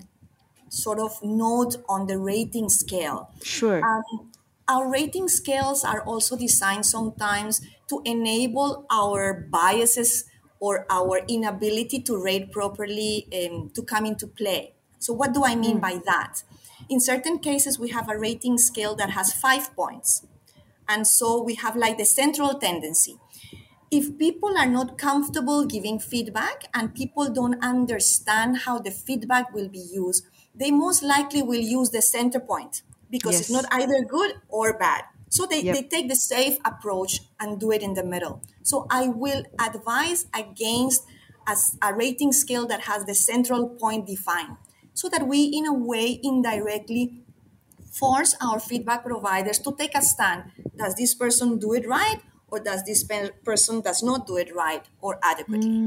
sort 0.70 0.98
of 0.98 1.22
note 1.22 1.76
on 1.88 2.08
the 2.08 2.18
rating 2.18 2.70
scale. 2.70 3.30
Sure. 3.44 3.86
Um, 3.86 4.32
our 4.68 4.90
rating 4.90 5.28
scales 5.28 5.84
are 5.84 6.02
also 6.02 6.36
designed 6.36 6.88
sometimes 6.88 7.62
to 7.90 8.02
enable 8.06 8.88
our 8.90 9.46
biases 9.52 10.26
or 10.62 10.86
our 10.90 11.20
inability 11.28 12.00
to 12.00 12.16
rate 12.24 12.52
properly 12.52 13.28
um, 13.34 13.70
to 13.74 13.82
come 13.82 14.06
into 14.06 14.28
play. 14.28 14.74
So, 15.00 15.12
what 15.12 15.34
do 15.34 15.44
I 15.44 15.56
mean 15.56 15.80
by 15.80 16.00
that? 16.06 16.44
In 16.88 17.00
certain 17.00 17.40
cases, 17.40 17.80
we 17.80 17.90
have 17.90 18.08
a 18.10 18.18
rating 18.18 18.58
scale 18.58 18.96
that 18.96 19.10
has 19.10 19.34
five 19.34 19.76
points. 19.76 20.26
And 20.88 21.08
so 21.08 21.42
we 21.42 21.56
have 21.56 21.76
like 21.76 21.98
the 21.98 22.06
central 22.06 22.56
tendency. 22.60 23.18
If 23.90 24.18
people 24.18 24.58
are 24.58 24.68
not 24.68 24.98
comfortable 24.98 25.66
giving 25.66 26.00
feedback 26.00 26.66
and 26.74 26.94
people 26.94 27.30
don't 27.30 27.64
understand 27.64 28.60
how 28.66 28.80
the 28.80 28.92
feedback 28.92 29.54
will 29.54 29.70
be 29.70 29.80
used, 29.80 30.26
they 30.54 30.70
most 30.70 31.02
likely 31.02 31.42
will 31.42 31.62
use 31.62 31.90
the 31.90 32.02
center 32.02 32.40
point 32.40 32.84
because 33.10 33.40
it's 33.40 33.52
not 33.52 33.66
either 33.72 34.04
good 34.08 34.36
or 34.50 34.78
bad. 34.78 35.04
So 35.32 35.48
they, 35.48 35.64
Yep. 35.64 35.76
they 35.76 35.84
take 35.84 36.08
the 36.10 36.16
safe 36.16 36.58
approach 36.66 37.22
and 37.40 37.58
do 37.60 37.72
it 37.72 37.82
in 37.82 37.94
the 37.96 38.04
middle. 38.04 38.44
So 38.64 38.86
I 38.92 39.08
will 39.08 39.44
advise 39.58 40.28
against 40.34 41.08
as 41.48 41.78
a 41.82 41.96
rating 41.96 42.34
scale 42.34 42.68
that 42.68 42.82
has 42.82 43.06
the 43.06 43.16
central 43.16 43.70
point 43.70 44.06
defined 44.06 44.58
so 44.94 45.08
that 45.10 45.28
we 45.28 45.46
in 45.46 45.66
a 45.66 45.74
way 45.74 46.20
indirectly 46.22 47.24
force 47.92 48.36
our 48.42 48.60
feedback 48.60 49.06
providers 49.06 49.58
to 49.60 49.74
take 49.80 49.96
a 49.96 50.02
stand. 50.02 50.52
Does 50.78 50.96
this 50.96 51.16
person 51.16 51.58
do 51.58 51.74
it 51.74 51.88
right 51.88 52.20
or 52.50 52.60
does 52.60 52.84
this 52.84 53.04
pe- 53.04 53.32
person 53.46 53.82
does 53.82 54.04
not 54.04 54.28
do 54.28 54.36
it 54.38 54.54
right 54.54 54.84
or 55.00 55.18
adequately? 55.24 55.80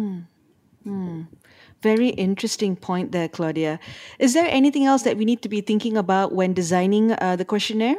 Very 1.82 2.08
interesting 2.08 2.76
point 2.76 3.12
there, 3.12 3.28
Claudia. 3.28 3.78
Is 4.18 4.32
there 4.32 4.48
anything 4.48 4.86
else 4.86 5.02
that 5.02 5.18
we 5.18 5.26
need 5.26 5.42
to 5.42 5.50
be 5.50 5.60
thinking 5.60 5.98
about 5.98 6.32
when 6.34 6.54
designing 6.54 7.12
uh, 7.12 7.36
the 7.36 7.44
questionnaire? 7.44 7.96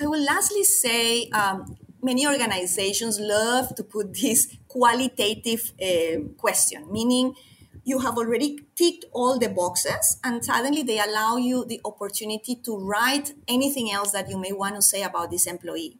I 0.00 0.06
will 0.06 0.24
lastly 0.24 0.64
say 0.64 1.28
um, 1.28 1.76
many 2.02 2.26
organizations 2.26 3.20
love 3.20 3.74
to 3.76 3.84
put 3.84 4.14
this 4.20 4.56
qualitative 4.66 5.72
uh, 5.80 6.20
question, 6.36 6.90
meaning 6.90 7.34
you 7.84 8.00
have 8.00 8.16
already 8.18 8.58
ticked 8.74 9.04
all 9.12 9.38
the 9.38 9.48
boxes 9.48 10.18
and 10.24 10.44
suddenly 10.44 10.82
they 10.82 10.98
allow 10.98 11.36
you 11.36 11.64
the 11.64 11.80
opportunity 11.84 12.56
to 12.56 12.76
write 12.76 13.34
anything 13.46 13.92
else 13.92 14.10
that 14.10 14.28
you 14.28 14.38
may 14.38 14.52
want 14.52 14.74
to 14.74 14.82
say 14.82 15.02
about 15.02 15.30
this 15.30 15.46
employee. 15.46 15.96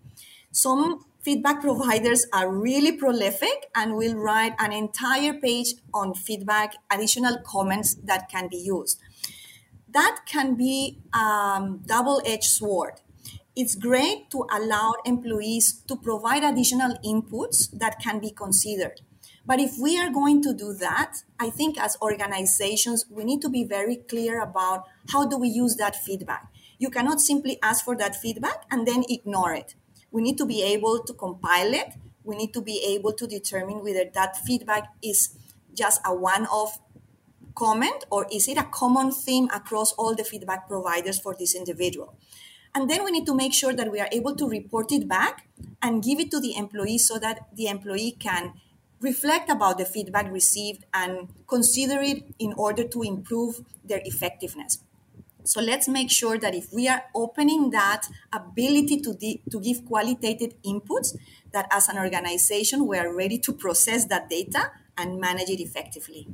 Some 0.51 1.05
feedback 1.23 1.61
providers 1.69 2.27
are 2.33 2.51
really 2.51 2.93
prolific 2.93 3.71
and 3.77 3.95
will 3.95 4.17
write 4.17 4.55
an 4.59 4.73
entire 4.73 5.35
page 5.35 5.75
on 5.93 6.15
feedback, 6.15 6.75
additional 6.91 7.39
comments 7.47 7.95
that 7.95 8.29
can 8.29 8.49
be 8.49 8.57
used 8.57 9.01
that 9.95 10.23
can 10.27 10.57
be 10.57 10.99
um, 11.13 11.81
double-edged 11.87 12.43
sword. 12.43 12.95
It's 13.57 13.77
great 13.77 14.31
to 14.31 14.47
allow 14.51 14.95
employees 15.05 15.81
to 15.87 15.95
provide 15.95 16.43
additional 16.43 16.97
inputs 17.05 17.71
that 17.79 18.01
can 18.01 18.19
be 18.19 18.33
considered. 18.33 19.01
But 19.47 19.61
if 19.61 19.79
we 19.81 19.97
are 19.97 20.11
going 20.11 20.43
to 20.43 20.53
do 20.53 20.73
that, 20.75 21.19
I 21.39 21.51
think 21.51 21.79
as 21.79 21.97
organizations, 22.03 23.05
we 23.09 23.23
need 23.23 23.41
to 23.43 23.49
be 23.49 23.63
very 23.63 23.97
clear 23.97 24.43
about 24.43 24.87
how 25.13 25.27
do 25.27 25.39
we 25.39 25.49
use 25.49 25.77
that 25.77 25.95
feedback. 25.95 26.49
You 26.79 26.91
cannot 26.91 27.21
simply 27.21 27.59
ask 27.63 27.85
for 27.85 27.97
that 27.97 28.17
feedback 28.17 28.65
and 28.73 28.89
then 28.89 29.05
ignore 29.09 29.55
it. 29.55 29.77
We 30.11 30.23
need 30.23 30.39
to 30.39 30.47
be 30.47 30.63
able 30.63 31.05
to 31.05 31.13
compile 31.13 31.75
it. 31.75 31.95
We 32.25 32.37
need 32.37 32.53
to 32.55 32.61
be 32.61 32.83
able 32.85 33.13
to 33.13 33.27
determine 33.27 33.85
whether 33.85 34.07
that 34.15 34.37
feedback 34.37 34.89
is 35.01 35.39
just 35.75 36.01
a 36.05 36.13
one-off 36.13 36.81
comment 37.55 38.05
or 38.11 38.27
is 38.33 38.49
it 38.49 38.59
a 38.59 38.65
common 38.65 39.13
theme 39.13 39.49
across 39.55 39.93
all 39.93 40.15
the 40.17 40.25
feedback 40.25 40.67
providers 40.67 41.21
for 41.21 41.37
this 41.39 41.55
individual 41.55 42.17
and 42.75 42.91
then 42.91 43.05
we 43.05 43.11
need 43.11 43.27
to 43.27 43.35
make 43.35 43.53
sure 43.55 43.73
that 43.73 43.91
we 43.91 44.01
are 44.01 44.09
able 44.13 44.35
to 44.37 44.49
report 44.49 44.91
it 44.93 45.09
back 45.09 45.49
and 45.83 46.03
give 46.03 46.19
it 46.19 46.31
to 46.31 46.41
the 46.41 46.57
employee 46.57 46.99
so 46.99 47.19
that 47.19 47.49
the 47.55 47.67
employee 47.67 48.17
can 48.19 48.55
reflect 49.01 49.51
about 49.51 49.79
the 49.79 49.85
feedback 49.85 50.31
received 50.33 50.85
and 50.93 51.29
consider 51.47 52.01
it 52.01 52.25
in 52.39 52.53
order 52.55 52.85
to 52.87 53.03
improve 53.03 53.65
their 53.85 54.01
effectiveness 54.05 54.79
so 55.45 55.61
let's 55.61 55.89
make 55.89 56.11
sure 56.11 56.39
that 56.39 56.55
if 56.55 56.73
we 56.73 56.89
are 56.89 57.05
opening 57.15 57.71
that 57.71 58.07
ability 58.33 59.01
to, 59.01 59.15
de- 59.15 59.43
to 59.51 59.61
give 59.61 59.85
qualitative 59.85 60.55
inputs 60.63 61.17
that 61.53 61.67
as 61.71 61.89
an 61.89 61.99
organization 61.99 62.87
we 62.87 62.99
are 62.99 63.15
ready 63.15 63.39
to 63.39 63.53
process 63.53 64.07
that 64.07 64.31
data 64.31 64.73
and 64.97 65.21
manage 65.21 65.51
it 65.51 65.61
effectively 65.61 66.29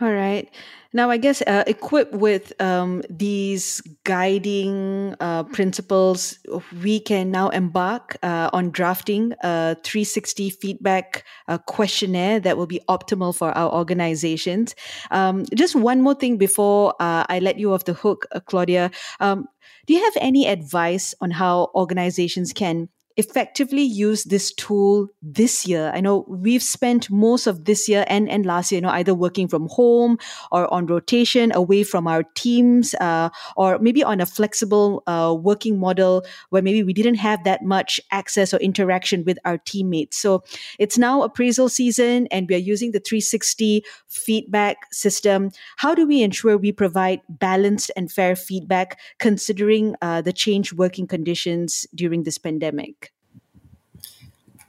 All 0.00 0.12
right. 0.12 0.50
Now, 0.96 1.10
I 1.10 1.18
guess 1.18 1.42
uh, 1.42 1.62
equipped 1.66 2.14
with 2.14 2.58
um, 2.58 3.02
these 3.10 3.82
guiding 4.04 5.14
uh, 5.20 5.42
principles, 5.42 6.38
we 6.82 7.00
can 7.00 7.30
now 7.30 7.50
embark 7.50 8.16
uh, 8.22 8.48
on 8.54 8.70
drafting 8.70 9.34
a 9.42 9.76
360 9.84 10.48
feedback 10.48 11.24
uh, 11.48 11.58
questionnaire 11.58 12.40
that 12.40 12.56
will 12.56 12.66
be 12.66 12.80
optimal 12.88 13.36
for 13.36 13.52
our 13.52 13.70
organizations. 13.74 14.74
Um, 15.10 15.44
just 15.54 15.76
one 15.76 16.00
more 16.00 16.14
thing 16.14 16.38
before 16.38 16.94
uh, 16.98 17.26
I 17.28 17.40
let 17.40 17.58
you 17.58 17.74
off 17.74 17.84
the 17.84 17.92
hook, 17.92 18.24
uh, 18.32 18.40
Claudia. 18.40 18.90
Um, 19.20 19.48
do 19.86 19.92
you 19.92 20.02
have 20.02 20.16
any 20.18 20.48
advice 20.48 21.14
on 21.20 21.30
how 21.30 21.70
organizations 21.74 22.54
can 22.54 22.88
effectively 23.16 23.82
use 23.82 24.24
this 24.24 24.52
tool 24.52 25.08
this 25.22 25.66
year? 25.66 25.90
I 25.94 26.00
know 26.00 26.24
we've 26.28 26.62
spent 26.62 27.10
most 27.10 27.46
of 27.46 27.64
this 27.64 27.88
year 27.88 28.04
and, 28.08 28.28
and 28.28 28.44
last 28.44 28.70
year, 28.70 28.78
you 28.78 28.82
know, 28.82 28.90
either 28.90 29.14
working 29.14 29.48
from 29.48 29.68
home 29.68 30.18
or 30.52 30.72
on 30.72 30.86
rotation 30.86 31.52
away 31.52 31.82
from 31.82 32.06
our 32.06 32.22
teams, 32.34 32.94
uh, 33.00 33.30
or 33.56 33.78
maybe 33.78 34.04
on 34.04 34.20
a 34.20 34.26
flexible 34.26 35.02
uh, 35.06 35.34
working 35.38 35.78
model 35.78 36.24
where 36.50 36.62
maybe 36.62 36.82
we 36.82 36.92
didn't 36.92 37.16
have 37.16 37.42
that 37.44 37.62
much 37.64 38.00
access 38.10 38.52
or 38.52 38.58
interaction 38.58 39.24
with 39.24 39.38
our 39.44 39.58
teammates. 39.58 40.18
So 40.18 40.42
it's 40.78 40.98
now 40.98 41.22
appraisal 41.22 41.68
season 41.68 42.26
and 42.30 42.48
we 42.48 42.54
are 42.54 42.58
using 42.58 42.92
the 42.92 43.00
360 43.00 43.84
feedback 44.08 44.92
system. 44.92 45.50
How 45.76 45.94
do 45.94 46.06
we 46.06 46.22
ensure 46.22 46.56
we 46.56 46.72
provide 46.72 47.20
balanced 47.28 47.90
and 47.96 48.10
fair 48.10 48.36
feedback 48.36 48.98
considering 49.18 49.94
uh, 50.02 50.20
the 50.20 50.32
changed 50.32 50.74
working 50.74 51.06
conditions 51.06 51.86
during 51.94 52.24
this 52.24 52.38
pandemic? 52.38 53.05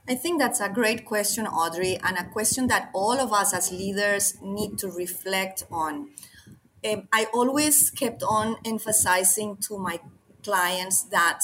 I 0.10 0.15
think 0.15 0.39
that's 0.39 0.62
a 0.62 0.70
great 0.70 1.04
question, 1.04 1.46
Audrey, 1.46 1.98
and 2.02 2.17
a 2.17 2.24
question 2.24 2.67
that 2.67 2.89
all 2.93 3.20
of 3.20 3.34
us 3.34 3.54
as 3.54 3.74
leaders 3.74 4.36
need 4.41 4.78
to 4.80 4.88
reflect 4.88 5.65
on. 5.70 6.12
Um, 6.89 7.10
I 7.12 7.26
always 7.34 7.89
kept 7.89 8.24
on 8.24 8.56
emphasizing 8.63 9.58
to 9.67 9.78
my 9.78 10.00
clients 10.46 11.04
that 11.10 11.41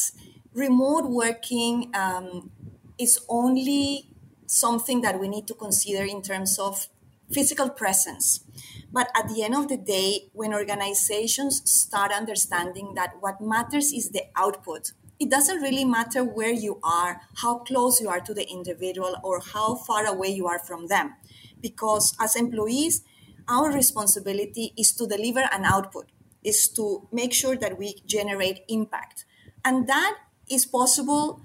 remote 0.54 1.10
working 1.10 1.91
um, 1.93 2.52
is 2.97 3.19
only 3.28 4.08
something 4.45 5.02
that 5.02 5.19
we 5.19 5.28
need 5.28 5.45
to 5.47 5.56
consider 5.56 6.06
in 6.06 6.21
terms 6.21 6.58
of 6.58 6.88
physical 7.34 7.69
presence. 7.69 8.45
But 8.93 9.10
at 9.13 9.28
the 9.28 9.43
end 9.43 9.56
of 9.56 9.67
the 9.67 9.78
day, 9.78 10.30
when 10.32 10.54
organizations 10.54 11.69
start 11.69 12.13
understanding 12.13 12.93
that 12.93 13.15
what 13.19 13.41
matters 13.41 13.91
is 13.91 14.12
the 14.12 14.23
output, 14.38 14.93
it 15.19 15.30
doesn't 15.30 15.62
really 15.62 15.86
matter 15.86 16.23
where 16.23 16.52
you 16.52 16.80
are, 16.84 17.21
how 17.38 17.60
close 17.60 18.02
you 18.02 18.10
are 18.10 18.19
to 18.21 18.34
the 18.34 18.47
individual, 18.49 19.15
or 19.23 19.39
how 19.39 19.76
far 19.76 20.06
away 20.06 20.30
you 20.30 20.47
are 20.47 20.60
from 20.60 20.88
them. 20.88 21.15
because 21.62 22.13
as 22.19 22.36
employees, 22.36 23.04
our 23.47 23.71
responsibility 23.71 24.73
is 24.78 24.91
to 24.91 25.08
deliver 25.08 25.47
an 25.52 25.63
output, 25.63 26.10
is 26.43 26.67
to 26.67 27.08
make 27.12 27.34
sure 27.34 27.56
that 27.56 27.78
we 27.78 28.02
generate 28.06 28.65
impact. 28.67 29.23
And 29.63 29.88
that 29.88 30.17
is 30.49 30.65
possible 30.65 31.39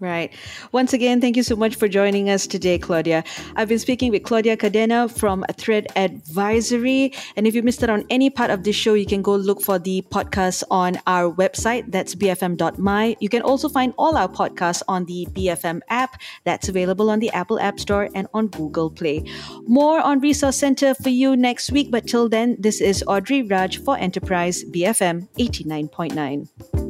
Right. 0.00 0.32
Once 0.72 0.94
again, 0.94 1.20
thank 1.20 1.36
you 1.36 1.42
so 1.42 1.56
much 1.56 1.74
for 1.76 1.86
joining 1.86 2.30
us 2.30 2.46
today, 2.46 2.78
Claudia. 2.78 3.22
I've 3.54 3.68
been 3.68 3.78
speaking 3.78 4.10
with 4.10 4.22
Claudia 4.22 4.56
Cadena 4.56 5.12
from 5.12 5.44
Thread 5.58 5.88
Advisory. 5.94 7.12
And 7.36 7.46
if 7.46 7.54
you 7.54 7.62
missed 7.62 7.84
out 7.84 7.90
on 7.90 8.06
any 8.08 8.30
part 8.30 8.48
of 8.50 8.64
this 8.64 8.74
show, 8.74 8.94
you 8.94 9.04
can 9.04 9.20
go 9.20 9.36
look 9.36 9.60
for 9.60 9.78
the 9.78 10.00
podcast 10.10 10.64
on 10.70 10.98
our 11.06 11.30
website. 11.30 11.92
That's 11.92 12.14
bfm.my. 12.14 13.16
You 13.20 13.28
can 13.28 13.42
also 13.42 13.68
find 13.68 13.92
all 13.98 14.16
our 14.16 14.28
podcasts 14.28 14.82
on 14.88 15.04
the 15.04 15.26
BFM 15.32 15.82
app. 15.90 16.18
That's 16.44 16.70
available 16.70 17.10
on 17.10 17.18
the 17.18 17.30
Apple 17.32 17.60
App 17.60 17.78
Store 17.78 18.08
and 18.14 18.26
on 18.32 18.46
Google 18.46 18.90
Play. 18.90 19.24
More 19.66 20.00
on 20.00 20.20
Resource 20.20 20.56
Center 20.56 20.94
for 20.94 21.10
you 21.10 21.36
next 21.36 21.72
week. 21.72 21.90
But 21.90 22.06
till 22.06 22.30
then, 22.30 22.56
this 22.58 22.80
is 22.80 23.04
Audrey 23.06 23.42
Raj 23.42 23.76
for 23.84 23.98
Enterprise 23.98 24.64
BFM 24.64 25.28
89.9. 25.38 26.89